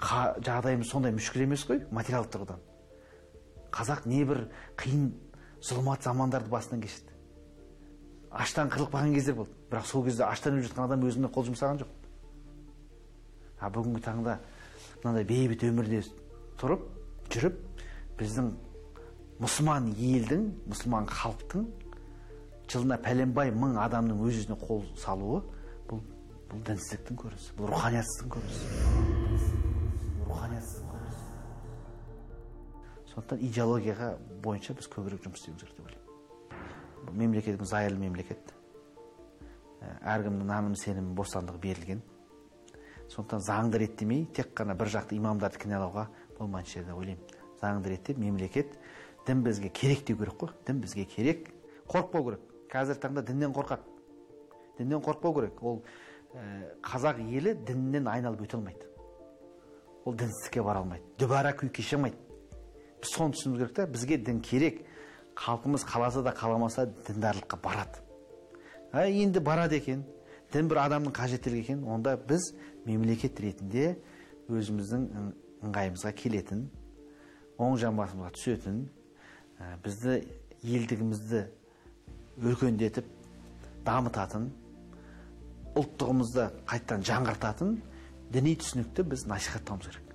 Жағдайымыз 0.00 0.90
сондай 0.90 1.12
мүшкіл 1.16 1.44
емес 1.44 1.66
қой 1.68 1.82
материалдық 1.90 2.34
тұрғыдан. 2.36 2.62
Қазақ 3.74 4.06
небір 4.10 4.46
қиын 4.80 5.10
зұлмат 5.60 6.06
замандарды 6.06 6.50
басынан 6.52 6.84
кешті 6.86 7.10
аштан 8.30 8.70
қырылып 8.70 9.14
кездер 9.14 9.34
болды. 9.34 9.50
Бірақ 9.70 9.86
сол 9.86 10.04
кезде 10.04 10.24
аштан 10.24 10.54
өліп 10.54 10.70
жатқан 10.70 10.84
адам 10.86 11.02
өзіне 11.06 11.28
қол 11.34 11.46
жұмсаған 11.48 11.80
жоқ. 11.82 11.88
А 13.60 13.70
бүгінгі 13.70 14.02
таңда 14.04 14.38
мынандай 15.02 15.24
бейбіт 15.24 15.64
өмірде 15.66 16.02
тұрып 16.60 16.86
жүріп 17.30 17.58
біздің 18.18 18.52
мұсылман 19.40 19.90
елдің 19.96 20.42
мұсылман 20.68 21.06
халықтың 21.08 21.66
жылына 22.70 22.98
пәленбай 23.02 23.50
мың 23.56 23.78
адамның 23.80 24.20
өз 24.26 24.42
өзіне 24.42 24.58
қол 24.60 24.84
салуы 25.00 25.40
бұл 25.88 26.02
бұл 26.50 26.62
дінсіздіктің 26.66 27.18
көрінісі 27.22 27.56
бұл 27.56 27.70
руханиятсыздың 27.70 28.34
көрінісі. 28.34 28.64
Руханиятсыздың 30.28 30.86
көрінісі. 30.92 31.26
Сондықтан 33.10 33.42
идеологияға 33.48 34.08
бойынша 34.44 34.76
біз 34.78 34.90
көбірек 34.92 35.24
жұмыс 35.24 35.40
істеуіміз 35.40 35.62
керек 35.64 35.76
деп 35.76 35.86
ойлаймын. 35.86 37.18
Мемлекетіміз 37.22 37.70
зайырлы 37.70 37.98
мемлекет. 38.04 38.54
Әркімнің 40.04 40.46
наным 40.46 40.76
сенім 40.78 41.14
бостандығы 41.18 41.62
берілген. 41.62 42.02
Сондықтан 43.10 43.46
заңды 43.46 43.80
реттемей 43.82 44.26
тек 44.26 44.52
қана 44.54 44.76
бір 44.78 44.92
жақты 44.94 45.16
имамдарды 45.18 45.58
кінәлауға 45.64 46.06
болмайтын 46.38 46.70
шығар 46.70 46.90
деп 46.90 47.00
ойлаймын. 47.02 47.38
Заңды 47.62 47.94
реттеп 47.94 48.18
мемлекет 48.18 48.76
дін 49.26 49.42
бізге 49.42 49.68
керек 49.68 50.04
деу 50.06 50.16
керек 50.16 50.34
қой. 50.38 50.50
Дін 50.66 50.80
бізге 50.80 51.04
керек. 51.04 51.50
Қорықпау 51.88 52.24
керек. 52.24 52.40
Қазіргі 52.70 53.00
таңда 53.02 53.24
діннен 53.26 53.52
қорқады. 53.54 53.82
Діннен 54.78 55.02
қорықпау 55.02 55.34
керек. 55.34 55.62
Ол 55.62 55.82
ә, 56.34 56.74
қазақ 56.82 57.20
елі 57.20 57.54
діннен 57.66 58.08
айналып 58.08 58.44
өте 58.46 58.56
алмайды. 58.56 58.86
Ол 60.04 60.14
дінсіздікке 60.14 60.62
бара 60.62 60.84
алмайды. 60.84 61.04
Дүбара 61.18 61.52
күй 61.52 61.70
кеше 61.70 61.96
алмайды. 61.96 62.16
Біз 63.00 63.14
соны 63.16 63.34
түсінуіміз 63.36 63.64
керек 63.64 63.74
та 63.76 63.86
бізге 63.86 64.18
дін 64.18 64.40
керек. 64.40 64.84
Халқымыз 65.36 65.84
қаласа 65.88 66.22
да 66.22 66.32
қаламаса 66.36 66.86
діндарлыққа 67.06 67.60
барады. 67.62 68.02
А 68.92 69.06
енді 69.06 69.40
барады 69.40 69.76
екен. 69.76 70.04
Дін 70.52 70.68
бір 70.68 70.84
адамның 70.86 71.14
қажеттілігі 71.14 71.60
екен. 71.60 71.84
Онда 71.84 72.16
біз 72.16 72.52
мемлекет 72.86 73.40
ретінде 73.40 73.96
өзіміздің 74.50 75.06
ыңғайымызға 75.66 76.12
келетін 76.16 76.68
оң 77.60 77.76
жамбасымызға 77.80 78.30
түсетін 78.36 78.80
ә, 78.86 78.99
бізді 79.84 80.20
елдігімізді 80.64 81.44
өркендетіп 82.40 83.06
дамытатын 83.84 84.48
ұлттығымызды 85.78 86.46
қайтадан 86.68 87.04
жаңғыртатын 87.06 87.76
діни 88.32 88.54
түсінікті 88.60 89.04
біз 89.10 89.26
насихаттауымыз 89.30 89.90
керек. 89.90 90.14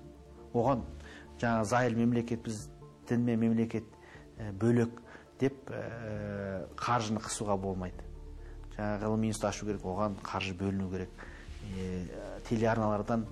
Оған 0.53 0.83
жаңа 1.41 1.63
зайыл 1.67 1.97
мемлекет 1.99 2.43
біз 2.45 2.65
дін 3.09 3.25
мен 3.27 3.39
мемлекет 3.39 3.87
бөлек 4.59 4.99
деп 5.39 5.69
ә, 5.69 6.65
қаржыны 6.79 7.21
қысуға 7.23 7.57
болмайды. 7.59 8.03
Жаңа 8.75 8.99
ғылыми 9.03 9.31
институт 9.31 9.49
ашу 9.49 9.65
керек 9.67 9.83
оған 9.85 10.19
қаржы 10.23 10.55
бөліну 10.57 10.89
керек. 10.91 11.09
Ә, 11.75 12.41
телеарналардан 12.49 13.25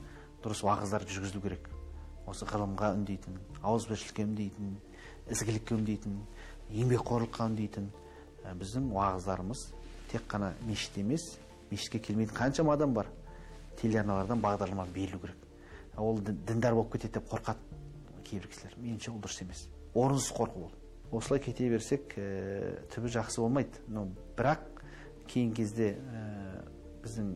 дұрыс 0.43 0.63
уағыздар 0.65 1.07
жүргізілу 1.07 1.43
керек. 1.43 1.69
Осы 2.27 2.47
ғылымға 2.47 2.93
үндейтін 2.97 3.39
ауызбіршілікке 3.63 4.27
үндейтін 4.27 4.75
ізгілікке 5.31 5.77
үндейтін 5.77 6.19
еңбекқорлыққа 6.73 7.47
үндейтін 7.51 7.89
ә, 8.43 8.53
біздің 8.59 8.89
уағыздарымыз 8.91 9.67
тек 10.11 10.27
қана 10.29 10.53
мешіт 10.67 10.97
емес 10.99 11.37
мешітке 11.71 11.99
келмейтін 11.99 12.35
қаншама 12.35 12.73
адам 12.73 12.93
бар. 12.93 13.07
Телеарналардан 13.81 14.41
бағдарлама 14.41 14.85
берілу 14.93 15.19
керек. 15.23 15.37
Ол 15.97 16.19
діндар 16.19 16.75
болып 16.75 16.93
кетеді 16.93 17.19
деп 17.19 17.31
қорқады 17.31 17.57
кейбір 18.27 18.47
кісілер. 18.51 18.77
Меніңше 18.77 19.11
ол 19.11 19.19
дұрыс 19.23 19.41
емес. 19.41 19.65
Орынсыз 19.93 20.33
қорқу 20.37 20.67
ол. 20.67 20.71
Осылай 21.11 21.41
кете 21.41 21.69
берсек 21.69 22.13
ә, 22.17 22.85
түбі 22.93 23.09
жақсы 23.13 23.41
болмайды. 23.41 23.81
Бірақ 24.37 24.67
кейінгі 25.29 25.55
кезде 25.61 25.89
ә, 25.97 26.63
біздің 27.03 27.33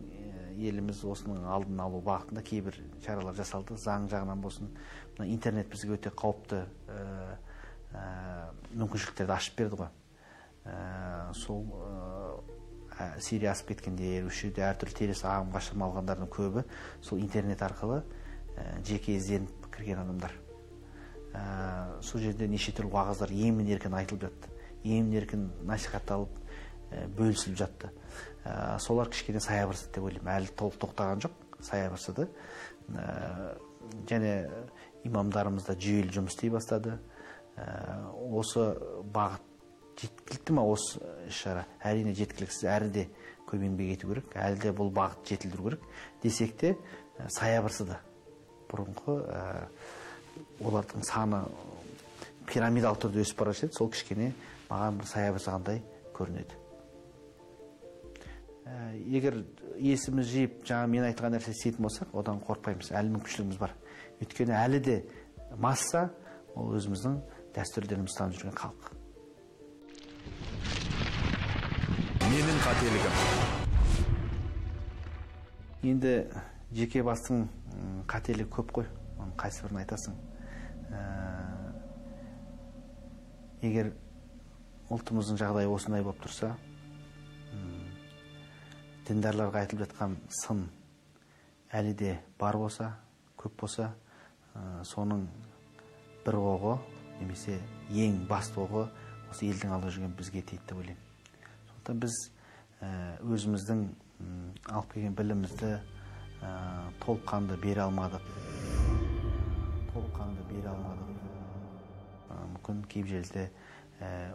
еліміз 0.58 1.04
осының 1.06 1.46
алдын 1.46 1.82
алу 1.82 2.02
бағытында 2.06 2.44
кейбір 2.46 2.78
шаралар 3.06 3.36
жасалды. 3.38 3.78
Заң 3.78 4.08
жағынан 4.10 4.42
болсын. 4.42 4.70
Мына 5.18 5.30
интернет 5.34 5.70
бізге 5.70 5.98
өте 5.98 6.14
қауіпті 6.14 6.64
мүмкіншіліктерді 7.94 9.34
ашып 9.34 9.58
берді 9.62 9.82
ғой. 9.82 9.90
Ә, 10.68 11.34
сол 11.38 11.64
ә, 12.98 13.20
сирия 13.24 13.54
асып 13.54 13.72
кеткендер 13.72 14.28
осы 14.28 14.48
жерде 14.48 14.66
әртүрлі 14.68 14.98
теріс 14.98 15.24
ағымға 15.24 15.62
шырмалғандардың 15.70 16.32
көбі 16.34 16.64
сол 17.02 17.22
интернет 17.22 17.62
арқылы 17.64 18.02
ә, 18.02 18.84
жеке 18.86 19.16
ізденіп 19.16 19.70
кірген 19.74 20.02
адамдар. 20.04 20.34
Ә, 21.34 22.02
сол 22.04 22.22
жерде 22.22 22.48
неше 22.50 22.74
түрлі 22.76 22.92
уағыздар 22.98 23.32
емін 23.32 23.70
еркін 23.72 23.96
айтылып 24.00 24.28
жатты. 24.28 24.52
Емін 24.84 25.14
еркін 25.22 25.48
насихатталып 25.68 26.34
ә, 26.92 27.08
бөлісіліп 27.18 27.58
жатты. 27.60 27.92
Ә, 28.44 28.80
солар 28.80 29.12
кішкене 29.14 29.40
саябырсыды 29.44 29.94
деп 29.96 30.10
ойлаймын. 30.10 30.34
Әлі 30.36 30.54
толық 30.58 30.80
тоқтаған 30.84 31.24
жоқ 31.28 31.38
саябырсыды. 31.64 32.28
Ә, 32.92 33.58
және 34.10 34.34
имамдарымыз 35.08 35.68
да 35.68 35.76
жүйелі 35.78 36.16
жұмыс 36.16 36.36
істей 36.36 36.52
бастады. 36.52 36.98
Осы 37.58 38.66
бағыт 39.14 39.46
жеткілікті 39.98 40.58
ма 40.58 40.66
осы 40.70 41.02
іс 41.28 41.40
шара? 41.42 41.66
Әрине 41.82 42.14
жеткіліксіз 42.18 42.68
әрі 42.70 42.92
де 42.94 43.08
көп 43.48 43.64
еңбек 43.66 43.96
ету 43.96 44.12
керек 44.12 44.36
әлі 44.38 44.62
де 44.62 44.74
бұл 44.76 44.92
бағыт 44.94 45.26
жетілдіру 45.32 45.70
керек. 45.70 45.88
Десек 46.24 46.58
те 46.60 46.76
саябырсыды 47.40 47.98
бұрынғы 48.70 49.18
олардың 50.62 51.06
саны 51.08 51.42
пирамидалық 52.48 53.02
түрде 53.04 53.24
өсіп 53.26 53.42
бара 53.42 53.54
жатады 53.56 53.78
сол 53.78 53.90
кішкене 53.92 54.32
маған 54.70 55.02
бір 55.02 55.10
саябырсығандай 55.12 55.82
көрінеді. 56.16 56.60
Ә, 58.68 58.94
егер 59.08 59.42
есіміз 59.80 60.28
жиып 60.28 60.62
жаңа 60.68 60.88
мен 60.92 61.08
айтқан 61.08 61.34
нәрсе 61.36 61.54
істейтін 61.56 61.88
болсақ 61.88 62.14
одан 62.20 62.42
қорықпаймыз. 62.44 62.92
Әлі 62.92 63.16
мүмкіншілігіміз 63.16 63.60
бар. 63.62 63.74
Өйткені 64.22 64.56
әлі 64.60 64.82
де 64.84 64.98
масса 65.56 66.10
ол 66.56 66.74
өзіміздің 66.76 67.20
дәстүрлерімізді 67.58 68.14
ұстанып 68.14 68.38
жүрген 68.38 68.56
халық. 68.62 68.94
Менің 72.28 72.62
қателігім. 72.64 73.16
Енді 75.92 76.14
жеке 76.78 77.04
бастың 77.08 77.48
қателігі 78.08 78.50
көп 78.54 78.74
қой. 78.78 78.88
Оның 79.18 79.34
қайсыбірін 79.42 79.82
айтасың. 79.82 80.16
Ә, 80.94 81.02
егер 83.66 83.92
ұлтымыздың 84.94 85.42
жағдайы 85.42 85.68
осындай 85.74 86.06
болып 86.06 86.22
тұрса 86.24 86.54
діндарларға 89.08 89.64
айтылып 89.64 89.86
жатқан 89.86 90.16
сын 90.44 90.66
әлі 91.76 91.94
де 91.96 92.14
бар 92.40 92.58
болса 92.60 92.92
көп 93.40 93.56
болса 93.62 93.90
ә, 94.54 94.84
соның 94.84 95.26
бір 96.26 96.40
оғы 96.42 96.74
немесе 97.20 97.60
ең 97.92 98.26
басты 98.30 98.60
оғы 98.62 98.88
осы 99.32 99.48
елдің 99.50 99.74
алдында 99.76 99.94
жүрген 99.96 100.16
бізге 100.18 100.42
тиеді 100.42 100.64
деп 100.70 100.78
ойлаймын. 100.78 101.04
Сондықтан 101.72 102.00
біз 102.04 102.16
өзіміздің 103.26 103.80
алып 104.72 104.94
келген 104.94 105.16
білімімізді 105.18 105.72
толыққанды 107.04 107.58
бере 107.62 107.82
алмадық. 107.86 108.24
Толыққанды 109.94 110.46
бере 110.52 110.70
алмадық. 110.72 111.10
Мүмкін 112.54 112.84
кейбір 112.92 113.18
жерде 113.18 113.50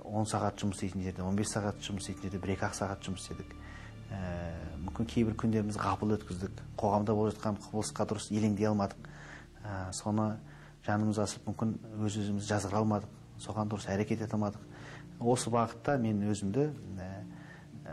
он 0.04 0.26
сағат 0.26 0.58
жұмыс 0.58 0.80
істейтін 0.80 1.06
жерде 1.06 1.22
15 1.22 1.52
сағат 1.52 1.82
жұмыс 1.86 2.02
істейтін 2.08 2.26
жерде 2.26 2.42
бір 2.42 2.56
екі 2.56 2.66
ақ 2.66 2.74
сағат 2.78 3.06
жұмыс 3.06 3.22
істедік. 3.22 3.52
Мүмкін 4.82 5.06
кейбір 5.08 5.36
күндерімізді 5.38 5.80
ғапыл 5.80 6.16
өткіздік. 6.16 6.62
Қоғамда 6.80 7.14
болып 7.14 7.36
жатқан 7.36 7.60
құбылысқа 7.62 8.08
дұрыс 8.10 8.26
елеңдей 8.34 8.66
алмадық. 8.72 8.98
Соны 9.94 10.26
жанымыз 10.86 11.18
асып 11.22 11.46
мүмкін 11.46 11.76
өз 12.02 12.16
өзімізді 12.22 12.48
жазғыра 12.48 12.80
алмадық 12.82 13.10
соған 13.42 13.70
дұрыс 13.70 13.86
әрекет 13.92 14.24
ете 14.24 14.34
алмадық. 14.36 14.62
Осы 15.20 15.50
бағытта 15.54 15.98
мен 16.02 16.22
өзімді 16.26 16.68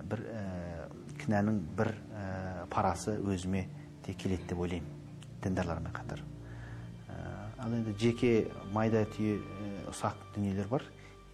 бір 0.10 0.24
кінәнің 1.22 1.60
бір 1.78 1.94
парасы 2.74 3.18
өзіме 3.20 3.68
де 4.06 4.14
келеді 4.14 4.50
деп 4.50 4.60
ойлаймын 4.66 4.90
діндарлармен 5.44 5.94
қатар. 5.94 6.24
Ал 7.60 7.74
енді 7.76 7.94
жеке 8.00 8.48
майда 8.74 9.04
түйе 9.14 9.38
ұсақ 9.92 10.16
дүниелер 10.36 10.70
бар. 10.72 10.86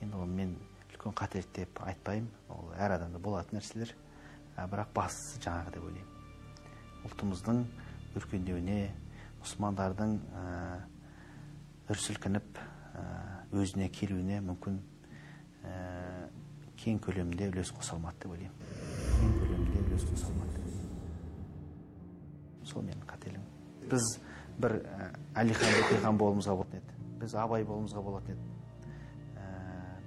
Енді 0.02 0.18
оны 0.18 0.36
мен 0.36 0.56
үлкен 0.90 1.14
қателік 1.16 1.52
деп 1.56 1.80
айтпаймын. 1.86 2.30
Ол 2.50 2.74
әр 2.80 2.98
адамда 2.98 3.20
болатын 3.20 3.60
нәрселер. 3.60 3.94
Бірақ 4.56 4.92
бастысы 4.96 5.40
жаңағы 5.44 5.76
деп 5.76 5.86
ойлаймын. 5.86 6.12
Ұлтымыздың 7.06 7.64
өркендеуіне 8.18 8.80
мұсылмандардың 9.44 10.18
үр 11.90 12.00
сілкініп 12.02 12.60
өзіне 13.56 13.90
келуіне 13.94 14.42
мүмкін 14.46 14.80
кең 16.82 17.00
көлемде 17.02 17.50
үлес 17.52 17.72
қоса 17.74 17.96
алмады 17.96 18.24
деп 18.24 18.34
ойлаймын. 18.36 18.58
Кең 19.20 19.36
көлемде 19.40 19.84
үлес 19.86 20.06
қоса 20.10 20.30
алмады. 20.30 20.46
Сол 22.66 22.82
менің 22.86 23.06
қателігім. 23.06 23.44
Біз 23.92 24.06
бір 24.62 24.80
әлихан 25.38 25.76
бөкейхан 25.80 26.18
болуымызға 26.20 26.56
болатын 26.58 26.82
еді. 26.82 26.96
Біз 27.22 27.36
абай 27.38 27.66
болуымызға 27.68 28.02
болатын 28.04 28.34
еді. 28.34 28.46
Ә, 29.38 29.46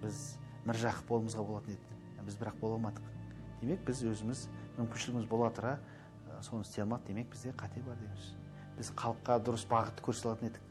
біз 0.02 0.22
міржақып 0.66 1.08
болуымызға 1.12 1.44
болатын 1.46 1.76
еді. 1.76 1.98
Біз 2.26 2.38
бірақ 2.40 2.58
бола 2.60 2.78
алмадық. 2.78 3.06
Демек 3.60 3.84
біз 3.86 4.02
өзіміз 4.12 4.46
мүмкіншілігіміз 4.78 5.28
бола 5.30 5.52
тұра 5.54 5.76
ә, 5.78 6.42
соны 6.42 6.66
істей 6.66 6.82
алмадық. 6.84 7.06
Демек 7.12 7.30
бізде 7.32 7.54
қате 7.54 7.82
бар 7.86 7.98
дейміз. 8.02 8.32
Біз 8.78 8.92
халыққа 8.98 9.38
дұрыс 9.46 9.66
бағытты 9.70 10.04
көрсете 10.04 10.32
алатын 10.32 10.50
едік. 10.50 10.67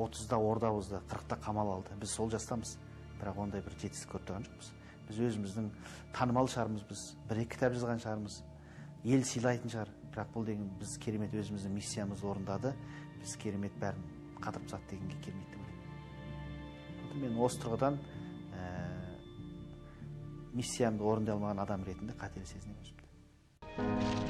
Отызда 0.00 0.38
орда 0.38 0.70
бұзды 0.74 1.00
қырықта 1.10 1.38
қамал 1.44 1.70
алды. 1.76 1.94
Біз 2.00 2.14
сол 2.16 2.30
жастамыз. 2.32 2.78
Бірақ 3.20 3.38
ондай 3.44 3.62
бір 3.62 3.76
жетістік 3.80 4.14
көріп 4.14 4.32
жоқпыз. 4.48 4.72
Біз 5.08 5.20
өзіміздің 5.28 5.70
танымал 6.16 6.48
шығармыз 6.50 6.84
біз. 6.88 7.04
Бір 7.28 7.42
екі 7.44 7.54
кітап 7.54 7.76
жазған 7.76 8.02
шығармыз. 8.02 8.40
Ел 9.04 9.24
сыйлайтын 9.28 9.74
шығар. 9.74 9.92
Бірақ 10.14 10.34
бұл 10.34 10.48
деген 10.48 10.68
біз 10.80 10.96
керемет 11.02 11.34
өзіміздің 11.34 11.76
миссиямызды 11.78 12.26
орындады. 12.26 12.74
Біз 13.20 13.36
керемет 13.42 13.76
бәрін 13.80 14.02
қатырып 14.40 14.68
тастады 14.68 14.96
дегенге 14.96 15.20
келмейді 15.24 15.50
деп 15.54 15.62
ойлаймын. 15.62 17.22
Мен 17.22 17.40
осы 17.46 17.62
тұрғыдан 17.62 18.00
ә, 18.58 18.68
миссиямды 20.52 21.06
орындай 21.06 21.36
алмаған 21.36 21.62
адам 21.64 21.86
ретінде 21.86 22.18
қателік 22.18 22.50
сезінемін 22.50 24.23